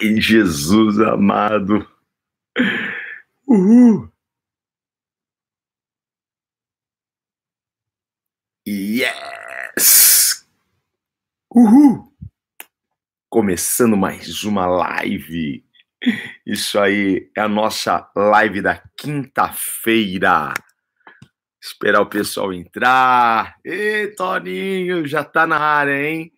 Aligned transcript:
Ai, 0.00 0.18
Jesus 0.18 0.98
amado. 0.98 1.86
Uhul. 3.46 4.10
Yes! 8.66 10.46
Uhul! 11.54 12.10
Começando 13.28 13.96
mais 13.96 14.42
uma 14.44 14.66
live. 14.66 15.64
Isso 16.46 16.78
aí 16.80 17.30
é 17.36 17.42
a 17.42 17.48
nossa 17.48 18.10
live 18.16 18.62
da 18.62 18.82
quinta-feira. 18.96 20.54
Esperar 21.62 22.00
o 22.00 22.08
pessoal 22.08 22.54
entrar. 22.54 23.58
Ê, 23.62 24.08
Toninho, 24.16 25.06
já 25.06 25.22
tá 25.22 25.46
na 25.46 25.58
área, 25.58 26.08
hein? 26.08 26.32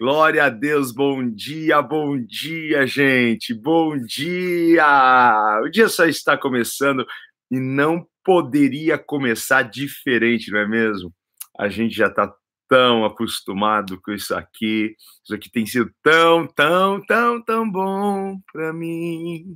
Glória 0.00 0.46
a 0.46 0.48
Deus, 0.48 0.92
bom 0.92 1.28
dia, 1.30 1.82
bom 1.82 2.16
dia, 2.18 2.86
gente, 2.86 3.52
bom 3.52 3.98
dia! 3.98 5.60
O 5.62 5.68
dia 5.68 5.90
só 5.90 6.06
está 6.06 6.38
começando 6.38 7.06
e 7.50 7.60
não 7.60 8.06
poderia 8.24 8.96
começar 8.96 9.60
diferente, 9.60 10.50
não 10.50 10.58
é 10.58 10.66
mesmo? 10.66 11.12
A 11.58 11.68
gente 11.68 11.94
já 11.94 12.06
está 12.06 12.32
tão 12.66 13.04
acostumado 13.04 14.00
com 14.00 14.10
isso 14.12 14.34
aqui, 14.34 14.96
isso 15.22 15.34
aqui 15.34 15.50
tem 15.50 15.66
sido 15.66 15.90
tão, 16.02 16.46
tão, 16.46 17.04
tão, 17.04 17.44
tão 17.44 17.70
bom 17.70 18.38
para 18.50 18.72
mim. 18.72 19.54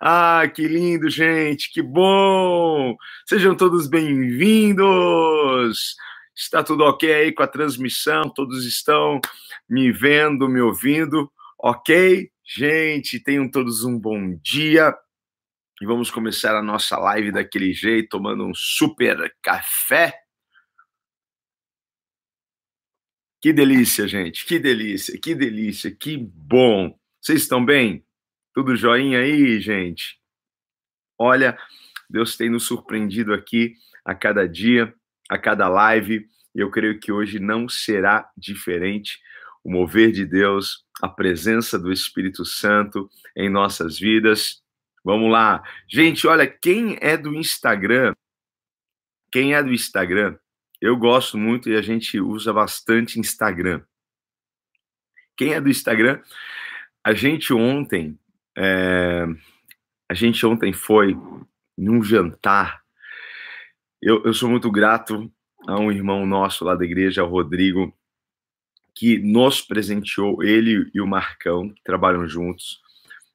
Ah, 0.00 0.46
que 0.54 0.68
lindo, 0.68 1.10
gente, 1.10 1.68
que 1.72 1.82
bom! 1.82 2.94
Sejam 3.26 3.56
todos 3.56 3.88
bem-vindos! 3.88 4.86
Está 6.36 6.62
tudo 6.62 6.84
ok 6.84 7.12
aí 7.12 7.32
com 7.32 7.42
a 7.42 7.48
transmissão? 7.48 8.22
Todos 8.30 8.64
estão 8.64 9.20
me 9.68 9.92
vendo, 9.92 10.48
me 10.48 10.60
ouvindo? 10.60 11.30
Ok? 11.58 12.30
Gente, 12.44 13.20
tenham 13.20 13.50
todos 13.50 13.84
um 13.84 13.98
bom 13.98 14.34
dia. 14.42 14.96
E 15.80 15.86
vamos 15.86 16.10
começar 16.10 16.56
a 16.56 16.62
nossa 16.62 16.98
live 16.98 17.32
daquele 17.32 17.72
jeito, 17.72 18.10
tomando 18.10 18.44
um 18.46 18.54
super 18.54 19.34
café. 19.42 20.14
Que 23.40 23.52
delícia, 23.52 24.06
gente. 24.06 24.44
Que 24.44 24.58
delícia, 24.58 25.18
que 25.18 25.34
delícia, 25.34 25.90
que 25.90 26.16
bom. 26.16 26.94
Vocês 27.20 27.42
estão 27.42 27.64
bem? 27.64 28.04
Tudo 28.54 28.76
joinha 28.76 29.20
aí, 29.20 29.60
gente? 29.60 30.20
Olha, 31.18 31.58
Deus 32.08 32.36
tem 32.36 32.50
nos 32.50 32.64
surpreendido 32.64 33.32
aqui 33.32 33.74
a 34.04 34.14
cada 34.14 34.48
dia 34.48 34.94
a 35.30 35.38
cada 35.38 35.68
live, 35.68 36.28
e 36.52 36.58
eu 36.58 36.68
creio 36.72 36.98
que 36.98 37.12
hoje 37.12 37.38
não 37.38 37.68
será 37.68 38.28
diferente. 38.36 39.16
O 39.62 39.70
mover 39.70 40.10
de 40.10 40.26
Deus, 40.26 40.84
a 41.00 41.08
presença 41.08 41.78
do 41.78 41.92
Espírito 41.92 42.44
Santo 42.44 43.08
em 43.36 43.48
nossas 43.48 43.96
vidas. 43.96 44.60
Vamos 45.04 45.30
lá. 45.30 45.62
Gente, 45.88 46.26
olha, 46.26 46.48
quem 46.48 46.98
é 47.00 47.16
do 47.16 47.32
Instagram, 47.32 48.12
quem 49.30 49.54
é 49.54 49.62
do 49.62 49.72
Instagram, 49.72 50.36
eu 50.80 50.96
gosto 50.96 51.38
muito 51.38 51.70
e 51.70 51.76
a 51.76 51.82
gente 51.82 52.18
usa 52.18 52.52
bastante 52.52 53.20
Instagram. 53.20 53.82
Quem 55.36 55.54
é 55.54 55.60
do 55.60 55.68
Instagram, 55.68 56.20
a 57.04 57.14
gente 57.14 57.52
ontem, 57.52 58.18
é, 58.58 59.24
a 60.08 60.14
gente 60.14 60.44
ontem 60.44 60.72
foi 60.72 61.16
num 61.78 62.02
jantar 62.02 62.82
eu, 64.02 64.22
eu 64.24 64.32
sou 64.32 64.48
muito 64.48 64.70
grato 64.70 65.30
a 65.66 65.78
um 65.78 65.92
irmão 65.92 66.24
nosso 66.26 66.64
lá 66.64 66.74
da 66.74 66.84
igreja, 66.84 67.24
o 67.24 67.28
Rodrigo, 67.28 67.92
que 68.94 69.18
nos 69.18 69.60
presenteou, 69.60 70.42
ele 70.42 70.90
e 70.94 71.00
o 71.00 71.06
Marcão, 71.06 71.68
que 71.68 71.82
trabalham 71.82 72.26
juntos, 72.26 72.80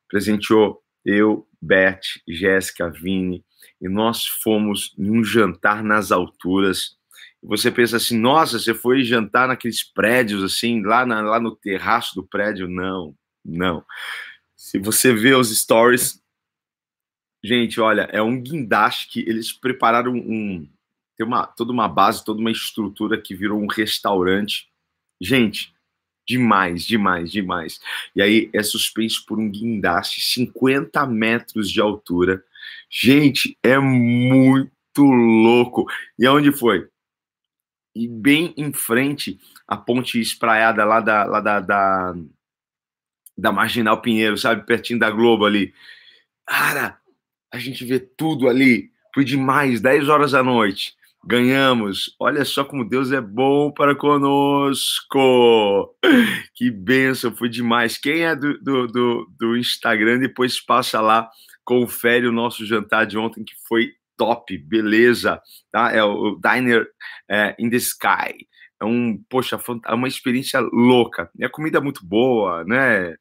presenteou 0.07 0.81
eu, 1.03 1.47
Beth, 1.61 2.01
Jéssica, 2.27 2.89
Vini, 2.89 3.43
e 3.81 3.87
nós 3.87 4.25
fomos 4.25 4.93
num 4.97 5.23
jantar 5.23 5.83
nas 5.83 6.11
alturas. 6.11 6.97
Você 7.43 7.71
pensa 7.71 7.97
assim, 7.97 8.17
nossa, 8.17 8.57
você 8.57 8.73
foi 8.73 9.03
jantar 9.03 9.47
naqueles 9.47 9.83
prédios 9.83 10.43
assim, 10.43 10.81
lá, 10.81 11.05
na, 11.05 11.21
lá 11.21 11.39
no 11.39 11.55
terraço 11.55 12.15
do 12.15 12.23
prédio? 12.23 12.67
Não, 12.67 13.15
não. 13.43 13.83
Se 14.55 14.79
você 14.79 15.13
vê 15.13 15.35
os 15.35 15.55
stories, 15.55 16.19
Gente, 17.45 17.79
olha, 17.79 18.09
é 18.11 18.23
um 18.23 18.41
guindaste 18.41 19.07
que 19.07 19.19
eles 19.19 19.53
prepararam 19.53 20.15
um. 20.15 20.67
Tem 21.15 21.23
uma, 21.23 21.45
toda 21.45 21.71
uma 21.71 21.87
base, 21.87 22.25
toda 22.25 22.39
uma 22.39 22.49
estrutura 22.49 23.21
que 23.21 23.35
virou 23.35 23.61
um 23.61 23.67
restaurante. 23.67 24.67
Gente, 25.21 25.71
demais, 26.27 26.83
demais, 26.83 27.31
demais. 27.31 27.79
E 28.15 28.21
aí 28.23 28.49
é 28.51 28.63
suspenso 28.63 29.23
por 29.27 29.37
um 29.37 29.47
guindaste, 29.47 30.21
50 30.21 31.05
metros 31.05 31.69
de 31.69 31.79
altura. 31.79 32.43
Gente, 32.89 33.55
é 33.61 33.77
muito 33.77 34.71
louco. 34.97 35.85
E 36.17 36.25
aonde 36.25 36.51
foi? 36.51 36.89
E 37.93 38.07
bem 38.07 38.55
em 38.57 38.73
frente, 38.73 39.39
a 39.67 39.77
ponte 39.77 40.19
espraiada 40.19 40.83
lá 40.83 40.99
da, 40.99 41.23
lá 41.25 41.39
da, 41.39 41.59
da, 41.59 42.15
da 43.37 43.51
Marginal 43.51 44.01
Pinheiro, 44.01 44.35
sabe? 44.35 44.65
Pertinho 44.65 44.97
da 44.97 45.11
Globo 45.11 45.45
ali. 45.45 45.71
Cara, 46.47 46.99
a 47.51 47.57
gente 47.57 47.83
vê 47.85 47.99
tudo 47.99 48.47
ali. 48.47 48.89
Foi 49.13 49.23
demais, 49.23 49.79
10 49.79 50.09
horas 50.09 50.31
da 50.31 50.43
noite. 50.43 50.93
Ganhamos. 51.27 52.15
Olha 52.19 52.45
só 52.45 52.63
como 52.63 52.87
Deus 52.87 53.11
é 53.11 53.19
bom 53.19 53.71
para 53.71 53.95
conosco. 53.95 55.17
Que 56.53 56.69
benção, 56.69 57.35
foi 57.35 57.49
demais. 57.49 57.97
Quem 57.97 58.21
é 58.23 58.35
do, 58.35 58.57
do, 58.59 58.87
do, 58.87 59.31
do 59.37 59.57
Instagram, 59.57 60.19
depois 60.19 60.63
passa 60.63 61.01
lá, 61.01 61.29
confere 61.63 62.27
o 62.27 62.31
nosso 62.31 62.65
jantar 62.65 63.05
de 63.05 63.17
ontem, 63.17 63.43
que 63.43 63.53
foi 63.67 63.91
top, 64.17 64.57
beleza. 64.57 65.41
Tá? 65.71 65.91
É 65.91 66.03
o 66.03 66.39
Diner 66.39 66.87
é, 67.29 67.55
in 67.59 67.69
the 67.69 67.77
Sky. 67.77 68.47
É 68.85 68.87
um, 68.87 69.19
poxa, 69.27 69.59
é 69.87 69.93
uma 69.93 70.07
experiência 70.07 70.59
louca. 70.59 71.29
E 71.37 71.43
a 71.43 71.49
comida 71.49 71.79
é 71.79 71.81
muito 71.81 72.05
boa, 72.05 72.63
né? 72.63 73.15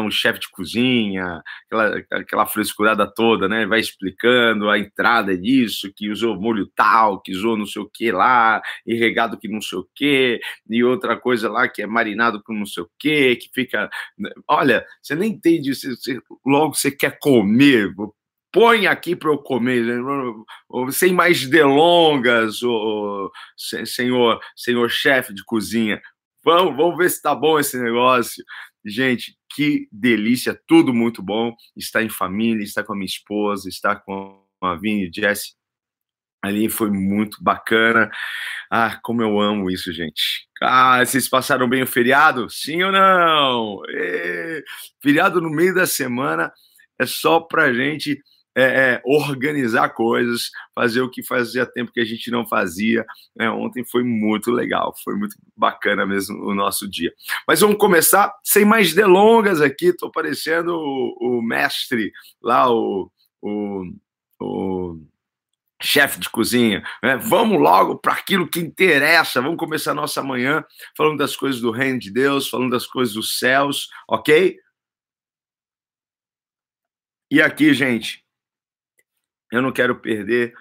um 0.00 0.10
chefe 0.10 0.40
de 0.40 0.50
cozinha, 0.50 1.42
aquela, 1.66 2.04
aquela 2.10 2.46
frescurada 2.46 3.06
toda, 3.06 3.48
né? 3.48 3.66
Vai 3.66 3.80
explicando 3.80 4.68
a 4.68 4.78
entrada 4.78 5.36
disso, 5.38 5.92
que 5.94 6.10
usou 6.10 6.40
molho 6.40 6.68
tal, 6.74 7.20
que 7.20 7.32
usou 7.32 7.56
não 7.56 7.66
sei 7.66 7.82
o 7.82 7.88
que 7.88 8.10
lá, 8.10 8.60
e 8.84 8.96
regado 8.96 9.38
que 9.38 9.48
não 9.48 9.60
sei 9.60 9.78
o 9.78 9.88
que, 9.94 10.40
e 10.68 10.84
outra 10.84 11.16
coisa 11.16 11.48
lá 11.48 11.68
que 11.68 11.82
é 11.82 11.86
marinado 11.86 12.42
com 12.42 12.52
não 12.52 12.66
sei 12.66 12.82
o 12.82 12.90
que, 12.98 13.36
que 13.36 13.48
fica. 13.54 13.88
Né? 14.18 14.30
Olha, 14.48 14.84
você 15.00 15.14
nem 15.14 15.30
entende, 15.32 15.74
você, 15.74 15.90
você, 15.90 16.20
logo 16.44 16.74
você 16.74 16.90
quer 16.90 17.16
comer, 17.20 17.94
põe 18.52 18.86
aqui 18.86 19.14
para 19.14 19.30
eu 19.30 19.38
comer, 19.38 19.84
né? 19.84 20.02
sem 20.92 21.12
mais 21.12 21.46
delongas, 21.46 22.60
senhor, 23.86 24.40
senhor 24.54 24.90
chefe 24.90 25.34
de 25.34 25.44
cozinha. 25.44 26.00
Vamos, 26.44 26.76
vamos 26.76 26.96
ver 26.96 27.10
se 27.10 27.20
tá 27.20 27.34
bom 27.34 27.58
esse 27.58 27.78
negócio. 27.78 28.44
Gente, 28.84 29.36
que 29.54 29.88
delícia, 29.90 30.58
tudo 30.66 30.94
muito 30.94 31.22
bom. 31.22 31.54
Está 31.76 32.02
em 32.02 32.08
família, 32.08 32.62
está 32.62 32.84
com 32.84 32.92
a 32.92 32.96
minha 32.96 33.06
esposa, 33.06 33.68
está 33.68 33.96
com 33.96 34.40
a 34.62 34.76
Vini 34.76 35.08
e 35.08 35.12
Jesse. 35.12 35.54
Ali 36.42 36.68
foi 36.68 36.90
muito 36.90 37.42
bacana. 37.42 38.08
Ah, 38.70 38.98
como 39.02 39.22
eu 39.22 39.40
amo 39.40 39.70
isso, 39.70 39.92
gente. 39.92 40.46
Ah, 40.62 41.04
vocês 41.04 41.28
passaram 41.28 41.68
bem 41.68 41.82
o 41.82 41.86
feriado? 41.86 42.48
Sim 42.48 42.84
ou 42.84 42.92
não? 42.92 43.82
E... 43.88 44.64
Feriado 45.02 45.40
no 45.40 45.50
meio 45.50 45.74
da 45.74 45.86
semana 45.86 46.52
é 46.98 47.06
só 47.06 47.40
pra 47.40 47.72
gente 47.72 48.20
é, 48.56 48.62
é, 48.62 49.02
organizar 49.04 49.90
coisas, 49.90 50.50
fazer 50.74 51.02
o 51.02 51.10
que 51.10 51.22
fazia 51.22 51.66
tempo 51.66 51.92
que 51.92 52.00
a 52.00 52.04
gente 52.04 52.30
não 52.30 52.46
fazia. 52.46 53.04
É, 53.38 53.50
ontem 53.50 53.84
foi 53.84 54.02
muito 54.02 54.50
legal, 54.50 54.94
foi 55.04 55.14
muito 55.14 55.36
bacana 55.54 56.06
mesmo 56.06 56.42
o 56.42 56.54
nosso 56.54 56.88
dia. 56.88 57.12
Mas 57.46 57.60
vamos 57.60 57.76
começar 57.76 58.34
sem 58.42 58.64
mais 58.64 58.94
delongas 58.94 59.60
aqui. 59.60 59.88
Estou 59.88 60.10
parecendo 60.10 60.74
o, 60.74 61.38
o, 61.38 61.42
mestre 61.42 62.10
lá, 62.42 62.72
o, 62.72 63.12
o, 63.42 63.92
o 64.40 65.00
chefe 65.82 66.18
de 66.18 66.30
cozinha. 66.30 66.82
Né? 67.02 67.18
Vamos 67.18 67.60
logo 67.60 67.98
para 67.98 68.14
aquilo 68.14 68.48
que 68.48 68.60
interessa. 68.60 69.42
Vamos 69.42 69.58
começar 69.58 69.92
nossa 69.92 70.22
manhã 70.22 70.64
falando 70.96 71.18
das 71.18 71.36
coisas 71.36 71.60
do 71.60 71.70
reino 71.70 71.98
de 71.98 72.10
Deus, 72.10 72.48
falando 72.48 72.70
das 72.70 72.86
coisas 72.86 73.14
dos 73.14 73.38
céus, 73.38 73.90
ok? 74.08 74.58
E 77.30 77.42
aqui, 77.42 77.74
gente, 77.74 78.25
eu 79.52 79.62
não 79.62 79.72
quero 79.72 79.96
perder 79.96 80.54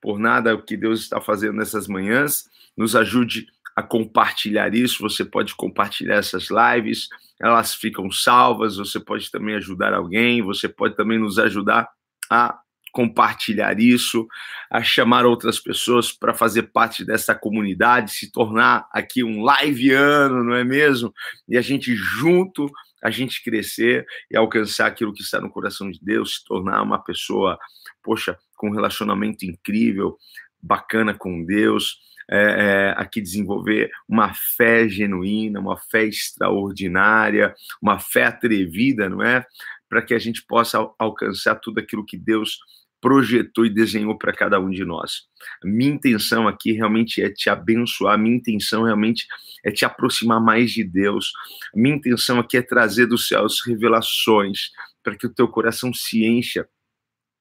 por 0.00 0.18
nada 0.18 0.54
o 0.54 0.62
que 0.62 0.76
Deus 0.76 1.00
está 1.00 1.20
fazendo 1.20 1.54
nessas 1.54 1.86
manhãs. 1.88 2.44
Nos 2.76 2.94
ajude 2.94 3.46
a 3.74 3.82
compartilhar 3.82 4.74
isso. 4.74 5.02
Você 5.02 5.24
pode 5.24 5.54
compartilhar 5.54 6.16
essas 6.16 6.48
lives, 6.50 7.08
elas 7.40 7.74
ficam 7.74 8.10
salvas. 8.10 8.76
Você 8.76 9.00
pode 9.00 9.30
também 9.30 9.56
ajudar 9.56 9.92
alguém. 9.92 10.42
Você 10.42 10.68
pode 10.68 10.96
também 10.96 11.18
nos 11.18 11.38
ajudar 11.38 11.88
a 12.30 12.58
compartilhar 12.92 13.78
isso, 13.78 14.26
a 14.70 14.82
chamar 14.82 15.24
outras 15.24 15.60
pessoas 15.60 16.10
para 16.10 16.34
fazer 16.34 16.64
parte 16.64 17.04
dessa 17.04 17.34
comunidade, 17.34 18.12
se 18.12 18.32
tornar 18.32 18.88
aqui 18.92 19.22
um 19.22 19.42
live 19.42 19.92
ano, 19.92 20.42
não 20.42 20.54
é 20.54 20.64
mesmo? 20.64 21.12
E 21.48 21.56
a 21.56 21.60
gente 21.60 21.94
junto 21.94 22.68
a 23.02 23.10
gente 23.10 23.42
crescer 23.42 24.06
e 24.30 24.36
alcançar 24.36 24.86
aquilo 24.86 25.12
que 25.12 25.22
está 25.22 25.40
no 25.40 25.50
coração 25.50 25.90
de 25.90 25.98
Deus, 26.02 26.36
se 26.36 26.44
tornar 26.44 26.82
uma 26.82 27.02
pessoa, 27.02 27.58
poxa, 28.02 28.36
com 28.56 28.68
um 28.68 28.74
relacionamento 28.74 29.44
incrível, 29.44 30.16
bacana 30.60 31.14
com 31.14 31.44
Deus, 31.44 31.98
é, 32.30 32.36
é, 32.38 32.94
aqui 32.96 33.22
desenvolver 33.22 33.90
uma 34.06 34.34
fé 34.34 34.88
genuína, 34.88 35.60
uma 35.60 35.78
fé 35.78 36.04
extraordinária, 36.04 37.54
uma 37.80 37.98
fé 37.98 38.24
atrevida, 38.24 39.08
não 39.08 39.22
é? 39.22 39.46
Para 39.88 40.02
que 40.02 40.12
a 40.12 40.18
gente 40.18 40.44
possa 40.46 40.78
alcançar 40.98 41.54
tudo 41.54 41.78
aquilo 41.78 42.04
que 42.04 42.18
Deus 42.18 42.58
projetou 43.00 43.64
e 43.64 43.70
desenhou 43.70 44.16
para 44.16 44.32
cada 44.32 44.58
um 44.60 44.70
de 44.70 44.84
nós. 44.84 45.22
minha 45.64 45.92
intenção 45.92 46.48
aqui 46.48 46.72
realmente 46.72 47.22
é 47.22 47.30
te 47.30 47.48
abençoar, 47.48 48.18
minha 48.18 48.36
intenção 48.36 48.84
realmente 48.84 49.26
é 49.64 49.70
te 49.70 49.84
aproximar 49.84 50.40
mais 50.40 50.72
de 50.72 50.84
Deus. 50.84 51.32
minha 51.74 51.96
intenção 51.96 52.38
aqui 52.38 52.56
é 52.56 52.62
trazer 52.62 53.06
dos 53.06 53.28
céus 53.28 53.60
revelações 53.64 54.70
para 55.02 55.16
que 55.16 55.26
o 55.26 55.32
teu 55.32 55.48
coração 55.48 55.92
se 55.94 56.24
encha 56.24 56.68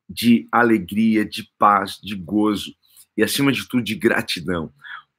de 0.10 0.48
alegria, 0.52 1.26
de 1.26 1.50
paz, 1.58 2.00
de 2.02 2.16
gozo 2.16 2.74
e 3.16 3.24
acima 3.24 3.52
de 3.52 3.68
tudo 3.68 3.84
de 3.84 3.96
gratidão. 3.96 4.72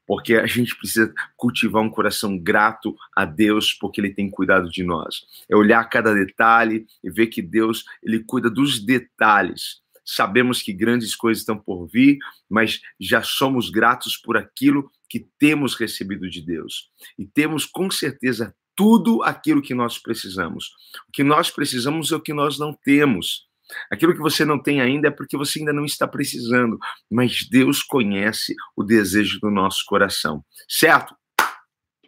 Porque 0.06 0.36
a 0.36 0.46
gente 0.46 0.74
precisa 0.74 1.12
cultivar 1.36 1.82
um 1.82 1.90
coração 1.90 2.38
grato 2.38 2.96
a 3.14 3.26
Deus, 3.26 3.74
porque 3.74 4.00
Ele 4.00 4.14
tem 4.14 4.30
cuidado 4.30 4.70
de 4.70 4.82
nós. 4.82 5.26
É 5.50 5.54
olhar 5.54 5.84
cada 5.84 6.14
detalhe 6.14 6.86
e 7.04 7.10
ver 7.10 7.26
que 7.26 7.42
Deus 7.42 7.84
ele 8.02 8.20
cuida 8.20 8.48
dos 8.48 8.80
detalhes 8.80 9.82
sabemos 10.08 10.62
que 10.62 10.72
grandes 10.72 11.14
coisas 11.14 11.42
estão 11.42 11.58
por 11.58 11.86
vir, 11.86 12.18
mas 12.48 12.80
já 12.98 13.22
somos 13.22 13.68
gratos 13.68 14.16
por 14.16 14.38
aquilo 14.38 14.90
que 15.08 15.28
temos 15.38 15.74
recebido 15.74 16.28
de 16.30 16.40
Deus. 16.40 16.90
E 17.18 17.26
temos 17.26 17.66
com 17.66 17.90
certeza 17.90 18.54
tudo 18.74 19.22
aquilo 19.22 19.60
que 19.60 19.74
nós 19.74 19.98
precisamos. 19.98 20.70
O 21.08 21.12
que 21.12 21.22
nós 21.22 21.50
precisamos 21.50 22.10
é 22.10 22.16
o 22.16 22.20
que 22.20 22.32
nós 22.32 22.58
não 22.58 22.72
temos. 22.72 23.46
Aquilo 23.90 24.14
que 24.14 24.20
você 24.20 24.46
não 24.46 24.62
tem 24.62 24.80
ainda 24.80 25.08
é 25.08 25.10
porque 25.10 25.36
você 25.36 25.58
ainda 25.58 25.74
não 25.74 25.84
está 25.84 26.08
precisando, 26.08 26.78
mas 27.10 27.46
Deus 27.50 27.82
conhece 27.82 28.54
o 28.74 28.82
desejo 28.82 29.38
do 29.40 29.50
nosso 29.50 29.84
coração, 29.86 30.42
certo? 30.66 31.14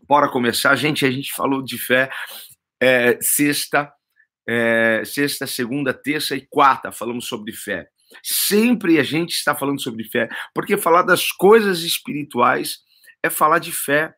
Bora 0.08 0.31
começar, 0.31 0.75
gente. 0.75 1.05
A 1.05 1.11
gente 1.11 1.32
falou 1.35 1.62
de 1.62 1.76
fé 1.76 2.11
é, 2.81 3.19
sexta 3.20 3.93
é, 4.48 5.02
sexta, 5.04 5.46
segunda, 5.46 5.92
terça 5.92 6.34
e 6.37 6.46
quarta 6.46 6.92
falamos 6.92 7.26
sobre 7.26 7.52
fé. 7.52 7.88
Sempre 8.22 8.98
a 8.98 9.02
gente 9.02 9.31
está 9.31 9.54
falando 9.54 9.81
sobre 9.81 10.04
fé, 10.04 10.28
porque 10.54 10.76
falar 10.76 11.02
das 11.02 11.31
coisas 11.31 11.82
espirituais 11.82 12.78
é 13.22 13.31
falar 13.31 13.58
de 13.58 13.72
fé, 13.72 14.14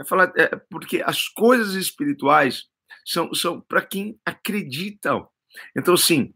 é 0.00 0.04
falar 0.04 0.32
é, 0.36 0.56
porque 0.70 1.02
as 1.04 1.28
coisas 1.28 1.74
espirituais 1.74 2.64
são, 3.04 3.32
são 3.32 3.60
para 3.60 3.82
quem 3.82 4.18
acredita. 4.24 5.22
Então, 5.76 5.96
sim, 5.96 6.34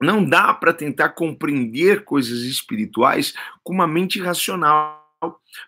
não 0.00 0.24
dá 0.24 0.54
para 0.54 0.72
tentar 0.72 1.10
compreender 1.10 2.04
coisas 2.04 2.40
espirituais 2.40 3.34
com 3.62 3.72
uma 3.72 3.86
mente 3.86 4.20
racional. 4.20 5.00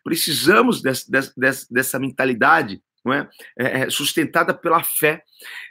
Precisamos 0.03 0.83
dessa, 0.83 1.33
dessa 1.71 1.99
mentalidade 1.99 2.83
não 3.05 3.13
é? 3.13 3.29
é? 3.59 3.81
é? 3.81 3.91
sustentada 3.91 4.55
pela 4.55 4.83
fé. 4.83 5.23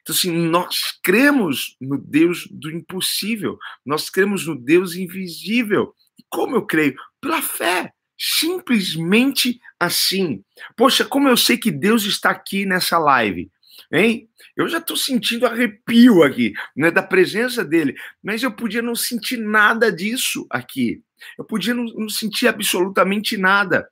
Então, 0.01 0.15
assim, 0.15 0.31
nós 0.31 0.99
cremos 1.01 1.75
no 1.81 1.97
Deus 1.97 2.47
do 2.51 2.69
impossível, 2.69 3.57
nós 3.85 4.09
cremos 4.09 4.45
no 4.45 4.55
Deus 4.55 4.95
invisível. 4.95 5.93
E 6.17 6.23
como 6.29 6.55
eu 6.55 6.65
creio? 6.65 6.95
Pela 7.19 7.41
fé. 7.41 7.91
Simplesmente 8.17 9.59
assim. 9.79 10.43
Poxa, 10.77 11.03
como 11.03 11.27
eu 11.27 11.35
sei 11.35 11.57
que 11.57 11.71
Deus 11.71 12.05
está 12.05 12.29
aqui 12.29 12.65
nessa 12.65 12.97
live? 12.99 13.51
Hein? 13.91 14.29
Eu 14.55 14.67
já 14.67 14.77
estou 14.77 14.95
sentindo 14.95 15.47
arrepio 15.47 16.23
aqui, 16.23 16.53
né, 16.75 16.91
da 16.91 17.01
presença 17.01 17.65
dele, 17.65 17.95
mas 18.21 18.43
eu 18.43 18.51
podia 18.51 18.81
não 18.81 18.95
sentir 18.95 19.37
nada 19.37 19.91
disso 19.91 20.45
aqui. 20.49 21.01
Eu 21.37 21.43
podia 21.43 21.73
não, 21.73 21.85
não 21.85 22.09
sentir 22.09 22.47
absolutamente 22.47 23.35
nada. 23.35 23.87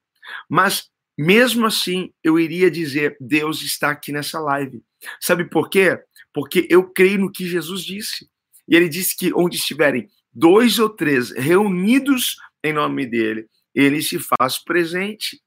Mas 0.48 0.91
mesmo 1.22 1.68
assim, 1.68 2.12
eu 2.24 2.40
iria 2.40 2.72
dizer: 2.72 3.16
Deus 3.20 3.62
está 3.62 3.92
aqui 3.92 4.12
nessa 4.12 4.40
live. 4.40 4.84
Sabe 5.20 5.46
por 5.46 5.70
quê? 5.70 6.00
Porque 6.34 6.68
eu 6.68 6.90
creio 6.90 7.20
no 7.20 7.32
que 7.32 7.48
Jesus 7.48 7.84
disse. 7.84 8.28
E 8.68 8.76
ele 8.76 8.90
disse 8.90 9.16
que 9.16 9.32
onde 9.32 9.58
estiverem 9.58 10.10
dois 10.34 10.80
ou 10.80 10.90
três 10.90 11.30
reunidos 11.30 12.38
em 12.64 12.74
nome 12.74 13.06
dele, 13.06 13.48
ele 13.76 14.02
se 14.02 14.18
faz 14.18 14.58
presente. 14.58 15.40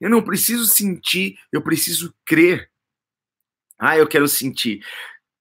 Eu 0.00 0.10
não 0.10 0.20
preciso 0.20 0.66
sentir, 0.66 1.38
eu 1.52 1.62
preciso 1.62 2.12
crer. 2.26 2.68
Ah, 3.78 3.96
eu 3.96 4.08
quero 4.08 4.26
sentir. 4.26 4.84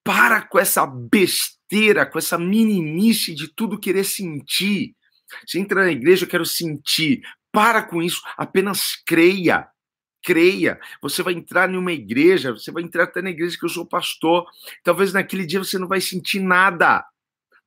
Para 0.04 0.42
com 0.42 0.60
essa 0.60 0.86
besteira, 0.86 2.06
com 2.06 2.20
essa 2.20 2.38
meninice 2.38 3.34
de 3.34 3.48
tudo 3.48 3.80
querer 3.80 4.04
sentir. 4.04 4.96
Se 5.48 5.58
entra 5.58 5.84
na 5.84 5.92
igreja, 5.92 6.26
eu 6.26 6.30
quero 6.30 6.46
sentir. 6.46 7.22
Para 7.52 7.82
com 7.82 8.04
isso, 8.04 8.22
apenas 8.38 8.96
creia 9.04 9.68
creia. 10.24 10.80
Você 11.02 11.24
vai 11.24 11.34
entrar 11.34 11.70
em 11.70 11.78
uma 11.78 11.92
igreja, 11.92 12.52
você 12.52 12.72
vai 12.72 12.84
entrar 12.84 13.04
até 13.04 13.22
na 13.22 13.30
igreja 13.30 13.58
que 13.58 13.66
eu 13.66 13.70
sou 13.70 13.86
pastor. 13.86 14.46
Talvez 14.84 15.14
naquele 15.14 15.46
dia 15.46 15.60
você 15.60 15.78
não 15.78 15.88
vai 15.88 16.02
sentir 16.02 16.40
nada. 16.40 17.06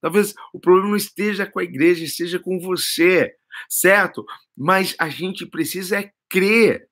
Talvez 0.00 0.34
o 0.52 0.58
problema 0.58 0.88
não 0.88 0.96
esteja 0.96 1.46
com 1.46 1.60
a 1.60 1.64
igreja, 1.64 2.04
esteja 2.04 2.38
com 2.38 2.58
você, 2.58 3.34
certo? 3.68 4.26
Mas 4.56 4.96
a 4.98 5.08
gente 5.08 5.46
precisa 5.46 6.00
é 6.00 6.12
crer. 6.28 6.88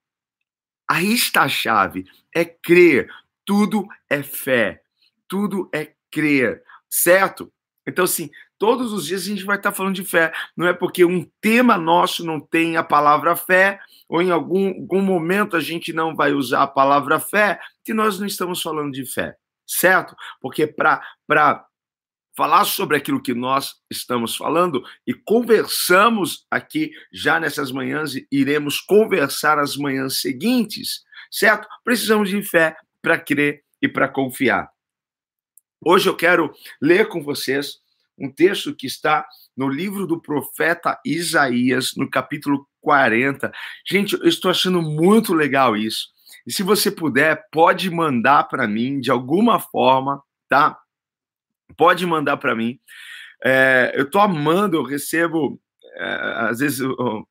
Aí 0.89 1.13
está 1.13 1.43
a 1.43 1.49
chave, 1.49 2.07
é 2.35 2.45
crer. 2.45 3.09
Tudo 3.45 3.87
é 4.09 4.23
fé, 4.23 4.81
tudo 5.27 5.69
é 5.73 5.93
crer, 6.11 6.63
certo? 6.89 7.53
Então, 7.87 8.05
assim, 8.05 8.31
todos 8.59 8.93
os 8.93 9.07
dias 9.07 9.23
a 9.23 9.27
gente 9.27 9.45
vai 9.45 9.57
estar 9.57 9.73
falando 9.73 9.95
de 9.95 10.05
fé. 10.05 10.33
Não 10.57 10.67
é 10.67 10.73
porque 10.73 11.05
um 11.05 11.27
tema 11.41 11.77
nosso 11.77 12.25
não 12.25 12.39
tem 12.39 12.77
a 12.77 12.85
palavra 12.85 13.35
fé, 13.35 13.81
ou 14.09 14.21
em 14.21 14.31
algum, 14.31 14.69
algum 14.69 15.01
momento 15.01 15.57
a 15.57 15.61
gente 15.61 15.93
não 15.93 16.15
vai 16.15 16.33
usar 16.33 16.63
a 16.63 16.67
palavra 16.67 17.19
fé, 17.19 17.61
que 17.85 17.95
nós 17.95 18.19
não 18.19 18.27
estamos 18.27 18.61
falando 18.61 18.93
de 18.93 19.07
fé, 19.07 19.35
certo? 19.67 20.15
Porque 20.41 20.67
para 20.67 21.01
falar 22.37 22.65
sobre 22.65 22.97
aquilo 22.97 23.23
que 23.23 23.35
nós 23.35 23.75
estamos 23.91 24.37
falando 24.37 24.83
e 25.07 25.13
conversamos 25.13 26.47
aqui 26.51 26.91
já 27.13 27.39
nessas 27.39 27.71
manhãs 27.71 28.15
e 28.15 28.27
iremos 28.31 28.81
conversar 28.81 29.59
as 29.59 29.77
manhãs 29.77 30.21
seguintes, 30.21 31.03
certo? 31.31 31.69
Precisamos 31.85 32.31
de 32.31 32.43
fé 32.43 32.77
para 33.03 33.19
crer 33.19 33.63
e 33.83 33.89
para 33.89 34.09
confiar. 34.09 34.69
Hoje 35.83 36.11
eu 36.11 36.15
quero 36.15 36.53
ler 36.81 37.09
com 37.09 37.23
vocês 37.23 37.79
um 38.19 38.31
texto 38.31 38.75
que 38.75 38.87
está 38.87 39.27
no 39.57 39.67
livro 39.67 40.07
do 40.07 40.21
profeta 40.21 41.01
Isaías, 41.07 41.93
no 41.97 42.09
capítulo 42.09 42.69
40. 42.83 43.51
Gente, 43.89 44.13
eu 44.13 44.29
estou 44.29 44.51
achando 44.51 44.83
muito 44.83 45.33
legal 45.33 45.75
isso. 45.75 46.09
E 46.47 46.53
se 46.53 46.63
você 46.63 46.91
puder, 46.91 47.47
pode 47.51 47.89
mandar 47.89 48.45
para 48.45 48.69
mim 48.69 49.01
de 49.01 49.11
alguma 49.11 49.59
forma, 49.59 50.23
tá? 50.51 50.79
Pode 51.79 52.05
mandar 52.05 52.37
para 52.37 52.55
mim. 52.55 52.79
É, 53.43 53.93
eu 53.95 54.05
estou 54.05 54.21
amando, 54.21 54.77
eu 54.77 54.83
recebo, 54.83 55.59
é, 55.97 56.05
às 56.51 56.59
vezes, 56.59 56.81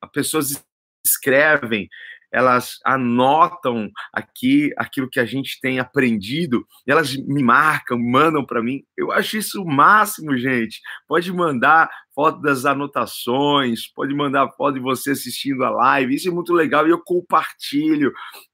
as 0.02 0.10
pessoas 0.10 0.64
escrevem 1.06 1.88
elas 2.32 2.78
anotam 2.84 3.90
aqui 4.12 4.72
aquilo 4.76 5.08
que 5.08 5.18
a 5.18 5.24
gente 5.24 5.58
tem 5.60 5.78
aprendido, 5.78 6.66
elas 6.86 7.14
me 7.16 7.42
marcam, 7.42 7.98
mandam 7.98 8.44
para 8.44 8.62
mim. 8.62 8.82
Eu 8.96 9.10
acho 9.12 9.36
isso 9.36 9.62
o 9.62 9.66
máximo, 9.66 10.36
gente. 10.38 10.80
Pode 11.06 11.32
mandar 11.32 11.90
foto 12.14 12.40
das 12.40 12.64
anotações, 12.64 13.90
pode 13.92 14.14
mandar 14.14 14.50
foto 14.52 14.74
de 14.74 14.80
você 14.80 15.10
assistindo 15.10 15.64
a 15.64 15.70
live. 15.70 16.14
Isso 16.14 16.28
é 16.28 16.32
muito 16.32 16.52
legal 16.52 16.86
e 16.86 16.90
eu 16.90 17.02
compartilho. 17.02 18.12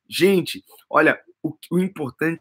Gente, 0.09 0.65
olha, 0.89 1.21
o, 1.43 1.55
o 1.71 1.79
importante 1.79 2.41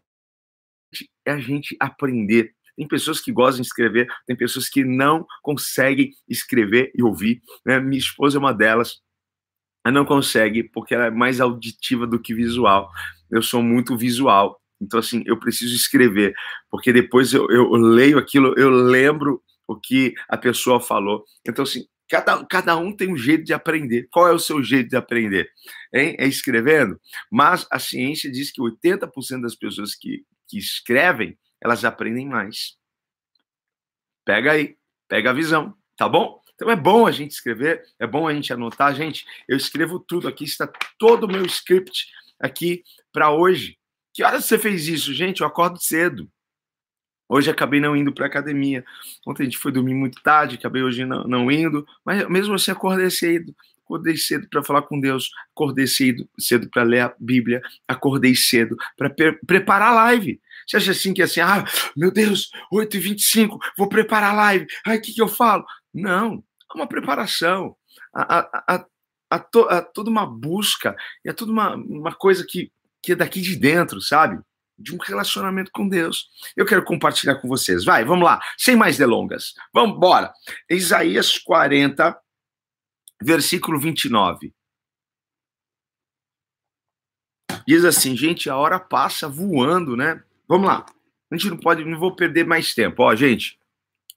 é 1.25 1.32
a 1.32 1.39
gente 1.39 1.75
aprender. 1.80 2.54
Tem 2.75 2.88
pessoas 2.88 3.22
que 3.22 3.32
gostam 3.32 3.62
de 3.62 3.68
escrever, 3.68 4.08
tem 4.27 4.36
pessoas 4.36 4.68
que 4.68 4.84
não 4.84 5.25
conseguem 5.42 6.12
escrever 6.27 6.92
e 6.94 7.01
ouvir. 7.01 7.42
Né? 7.65 7.80
Minha 7.80 8.00
esposa 8.00 8.38
é 8.38 8.39
uma 8.39 8.54
delas 8.54 9.01
ela 9.86 9.94
não 9.94 10.04
consegue 10.04 10.63
porque 10.63 10.96
ela 10.96 11.06
é 11.06 11.12
mais 11.12 11.39
auditiva 11.39 12.08
do 12.08 12.20
que 12.20 12.34
visual. 12.34 12.89
Eu 13.30 13.42
sou 13.42 13.62
muito 13.62 13.96
visual, 13.96 14.60
então 14.82 15.00
assim 15.00 15.24
eu 15.25 15.39
preciso 15.39 15.75
escrever 15.75 16.34
porque 16.70 16.92
depois 16.92 17.34
eu, 17.34 17.50
eu 17.50 17.72
leio 17.74 18.18
aquilo, 18.18 18.54
eu 18.58 18.70
lembro 18.70 19.42
o 19.68 19.80
que 19.80 20.13
a 20.27 20.38
pessoa 20.38 20.80
falou. 20.80 21.24
Então 21.48 21.63
assim 21.63 21.86
cada, 22.10 22.44
cada 22.46 22.75
um 22.77 22.96
tem 22.96 23.12
um 23.13 23.18
jeito 23.18 23.44
de 23.44 23.54
aprender. 23.54 24.08
Qual 24.12 24.27
é 24.27 24.32
o 24.32 24.39
seu 24.39 24.63
jeito 24.63 24.89
de 24.89 24.96
aprender? 24.96 25.50
Hein? 25.94 26.15
É 26.20 26.27
escrevendo. 26.27 27.00
Mas 27.32 27.68
a 27.72 27.80
ciência 27.80 28.32
diz 28.32 28.51
que 28.51 28.62
80% 28.62 29.42
das 29.42 29.56
pessoas 29.56 29.96
que, 29.96 30.24
que 30.48 30.58
escrevem 30.58 31.38
elas 31.62 31.84
aprendem 31.84 32.27
mais. 32.27 32.77
Pega 34.24 34.51
aí, 34.51 34.77
pega 35.08 35.32
a 35.32 35.34
visão, 35.34 35.75
tá 35.98 36.08
bom? 36.08 36.39
Então 36.55 36.71
é 36.71 36.75
bom 36.75 37.05
a 37.05 37.12
gente 37.12 37.31
escrever, 37.31 37.83
é 38.00 38.07
bom 38.07 38.27
a 38.27 38.33
gente 38.33 38.51
anotar. 38.51 38.95
Gente, 38.95 39.25
eu 39.47 39.57
escrevo 39.57 40.00
tudo 40.00 40.27
aqui, 40.27 40.45
está 40.45 40.67
todo 40.97 41.25
o 41.25 41.27
meu 41.27 41.45
script 41.45 42.07
aqui 42.39 42.83
para 43.12 43.31
hoje. 43.31 43.77
Que 44.13 44.24
horas 44.24 44.45
você 44.45 44.57
fez 44.57 44.88
isso, 44.88 45.13
gente? 45.13 45.41
Eu 45.41 45.47
acordo 45.47 45.81
cedo. 45.81 46.29
Hoje 47.27 47.50
acabei 47.50 47.79
não 47.79 47.95
indo 47.95 48.13
para 48.13 48.27
academia. 48.27 48.85
Ontem 49.27 49.43
a 49.43 49.45
gente 49.45 49.57
foi 49.57 49.71
dormir 49.71 49.95
muito 49.95 50.21
tarde, 50.21 50.55
acabei 50.55 50.83
hoje 50.83 51.03
não, 51.05 51.24
não 51.25 51.51
indo, 51.51 51.85
mas 52.05 52.27
mesmo 52.29 52.53
assim 52.53 52.71
acordei 52.71 53.09
cedo. 53.09 53.53
Acordei 53.83 54.17
cedo 54.17 54.47
para 54.50 54.63
falar 54.63 54.81
com 54.83 55.00
Deus, 55.00 55.29
acordei 55.51 55.85
cedo, 55.85 56.27
cedo 56.39 56.67
para 56.69 56.81
ler 56.81 57.01
a 57.01 57.15
Bíblia, 57.19 57.62
acordei 57.88 58.35
cedo 58.35 58.75
para 58.97 59.12
pre 59.12 59.33
preparar 59.45 59.89
a 59.89 59.95
live. 59.95 60.41
Você 60.65 60.77
acha 60.77 60.91
assim 60.91 61.13
que 61.13 61.21
é 61.21 61.25
assim, 61.25 61.39
ah, 61.39 61.63
meu 61.95 62.12
Deus, 62.12 62.50
8h25, 62.74 63.59
vou 63.77 63.88
preparar 63.88 64.31
a 64.31 64.35
live, 64.35 64.65
ai, 64.88 64.97
o 64.97 65.01
que, 65.01 65.13
que 65.13 65.21
eu 65.21 65.27
falo? 65.27 65.63
Não, 65.95 66.43
é 66.69 66.77
uma 66.77 66.87
preparação, 66.87 67.75
a, 68.13 68.75
a, 68.75 68.85
a, 69.29 69.39
to, 69.39 69.61
a 69.69 69.81
toda 69.81 70.09
uma 70.09 70.25
busca, 70.25 70.95
é 71.25 71.31
toda 71.31 71.51
uma, 71.51 71.75
uma 71.75 72.13
coisa 72.13 72.45
que, 72.47 72.69
que 73.01 73.13
é 73.13 73.15
daqui 73.15 73.41
de 73.41 73.55
dentro, 73.55 74.01
sabe? 74.01 74.41
de 74.77 74.93
um 74.93 74.97
relacionamento 74.97 75.71
com 75.71 75.87
Deus. 75.87 76.27
Eu 76.53 76.65
quero 76.65 76.83
compartilhar 76.83 77.35
com 77.35 77.47
vocês. 77.47 77.85
Vai, 77.85 78.03
vamos 78.03 78.25
lá, 78.25 78.41
sem 78.57 78.75
mais 78.75 78.97
delongas. 78.97 79.53
Vamos 79.73 79.95
embora. 79.95 80.33
Isaías 80.69 81.37
40, 81.37 82.13
versículo 83.21 83.79
29. 83.79 84.53
Diz 87.67 87.85
assim, 87.85 88.15
gente, 88.15 88.49
a 88.49 88.57
hora 88.57 88.79
passa 88.79 89.27
voando, 89.27 89.95
né? 89.95 90.21
Vamos 90.47 90.67
lá. 90.67 90.85
A 91.31 91.35
gente 91.35 91.49
não 91.49 91.57
pode, 91.57 91.83
não 91.83 91.97
vou 91.97 92.15
perder 92.15 92.45
mais 92.45 92.73
tempo. 92.73 93.01
Ó, 93.01 93.15
gente, 93.15 93.57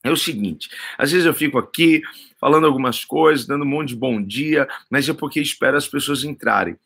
é 0.05 0.11
o 0.11 0.17
seguinte, 0.17 0.69
às 0.97 1.11
vezes 1.11 1.26
eu 1.26 1.35
fico 1.35 1.59
aqui 1.59 2.02
falando 2.40 2.67
algumas 2.67 3.05
coisas, 3.05 3.47
dando 3.47 3.64
um 3.64 3.69
monte 3.69 3.88
de 3.88 3.97
bom 3.97 4.23
dia, 4.23 4.69
mas 4.90 5.09
é 5.09 5.12
porque 5.12 5.40
espero 5.40 5.76
as 5.76 5.88
pessoas 5.88 6.23
entrarem. 6.23 6.76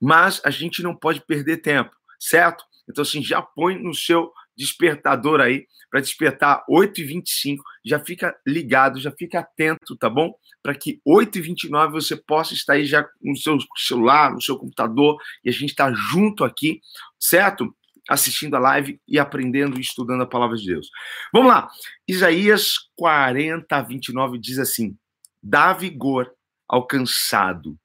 Mas 0.00 0.40
a 0.44 0.50
gente 0.50 0.82
não 0.82 0.94
pode 0.94 1.20
perder 1.22 1.58
tempo, 1.58 1.90
certo? 2.18 2.64
Então, 2.88 3.02
assim, 3.02 3.22
já 3.22 3.40
põe 3.40 3.78
no 3.78 3.94
seu 3.94 4.32
despertador 4.56 5.40
aí, 5.40 5.66
para 5.90 6.00
despertar 6.00 6.64
8h25, 6.68 7.58
já 7.84 7.98
fica 7.98 8.36
ligado, 8.46 9.00
já 9.00 9.10
fica 9.10 9.40
atento, 9.40 9.96
tá 9.96 10.10
bom? 10.10 10.34
Para 10.62 10.74
que 10.74 11.00
8h29 11.06 11.92
você 11.92 12.16
possa 12.16 12.52
estar 12.52 12.74
aí 12.74 12.84
já 12.84 13.08
no 13.22 13.36
seu 13.36 13.56
celular, 13.76 14.32
no 14.32 14.42
seu 14.42 14.58
computador, 14.58 15.16
e 15.44 15.48
a 15.48 15.52
gente 15.52 15.70
está 15.70 15.90
junto 15.92 16.44
aqui, 16.44 16.80
certo? 17.18 17.74
Assistindo 18.08 18.56
a 18.56 18.58
live 18.58 19.00
e 19.06 19.18
aprendendo 19.18 19.76
e 19.76 19.80
estudando 19.80 20.22
a 20.22 20.26
palavra 20.26 20.56
de 20.56 20.66
Deus. 20.66 20.88
Vamos 21.32 21.48
lá. 21.48 21.68
Isaías 22.06 22.74
40, 22.96 23.82
29 23.82 24.38
diz 24.38 24.58
assim: 24.58 24.96
dá 25.42 25.72
vigor 25.72 26.32
ao 26.68 26.86
cansado. 26.86 27.76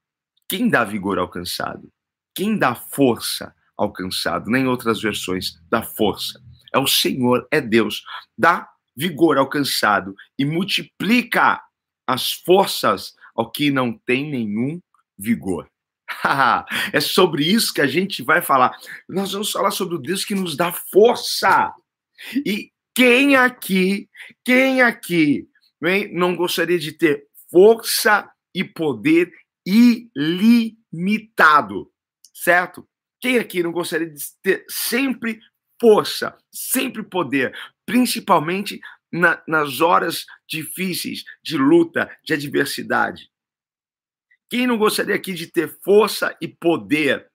Quem 0.47 0.69
dá 0.69 0.83
vigor 0.83 1.17
ao 1.17 1.29
cansado? 1.29 1.89
Quem 2.35 2.57
dá 2.57 2.75
força 2.75 3.53
alcançado, 3.77 4.49
nem 4.49 4.67
outras 4.67 5.01
versões 5.01 5.53
da 5.69 5.81
força. 5.81 6.41
É 6.73 6.79
o 6.79 6.87
Senhor, 6.87 7.47
é 7.51 7.61
Deus. 7.61 8.03
Dá 8.37 8.69
vigor 8.95 9.37
alcançado 9.37 10.13
e 10.37 10.45
multiplica 10.45 11.61
as 12.07 12.31
forças 12.31 13.13
ao 13.35 13.51
que 13.51 13.71
não 13.71 13.97
tem 14.05 14.29
nenhum 14.29 14.79
vigor. 15.17 15.67
é 16.93 16.99
sobre 16.99 17.43
isso 17.43 17.73
que 17.73 17.81
a 17.81 17.87
gente 17.87 18.21
vai 18.21 18.41
falar. 18.41 18.77
Nós 19.07 19.31
vamos 19.31 19.51
falar 19.51 19.71
sobre 19.71 19.95
o 19.95 19.99
Deus 19.99 20.25
que 20.25 20.35
nos 20.35 20.55
dá 20.55 20.71
força. 20.71 21.73
E 22.45 22.71
quem 22.95 23.35
aqui, 23.35 24.07
quem 24.45 24.81
aqui 24.81 25.47
hein, 25.83 26.11
não 26.13 26.35
gostaria 26.35 26.77
de 26.77 26.91
ter 26.91 27.25
força 27.49 28.29
e 28.53 28.63
poder 28.63 29.31
ilimitado, 30.15 30.81
certo? 32.33 32.87
Quem 33.19 33.39
aqui 33.39 33.63
não 33.63 33.71
gostaria 33.71 34.09
de 34.09 34.21
ter 34.41 34.65
sempre 34.69 35.39
força, 35.79 36.37
sempre 36.51 37.01
poder, 37.03 37.57
principalmente 37.85 38.79
na, 39.11 39.41
nas 39.47 39.81
horas 39.81 40.25
difíceis 40.47 41.23
de 41.41 41.57
luta, 41.57 42.15
de 42.23 42.33
adversidade? 42.33 43.32
Quem 44.53 44.67
não 44.67 44.77
gostaria 44.77 45.15
aqui 45.15 45.33
de 45.33 45.47
ter 45.47 45.79
força 45.81 46.37
e 46.39 46.47
poder 46.47 47.25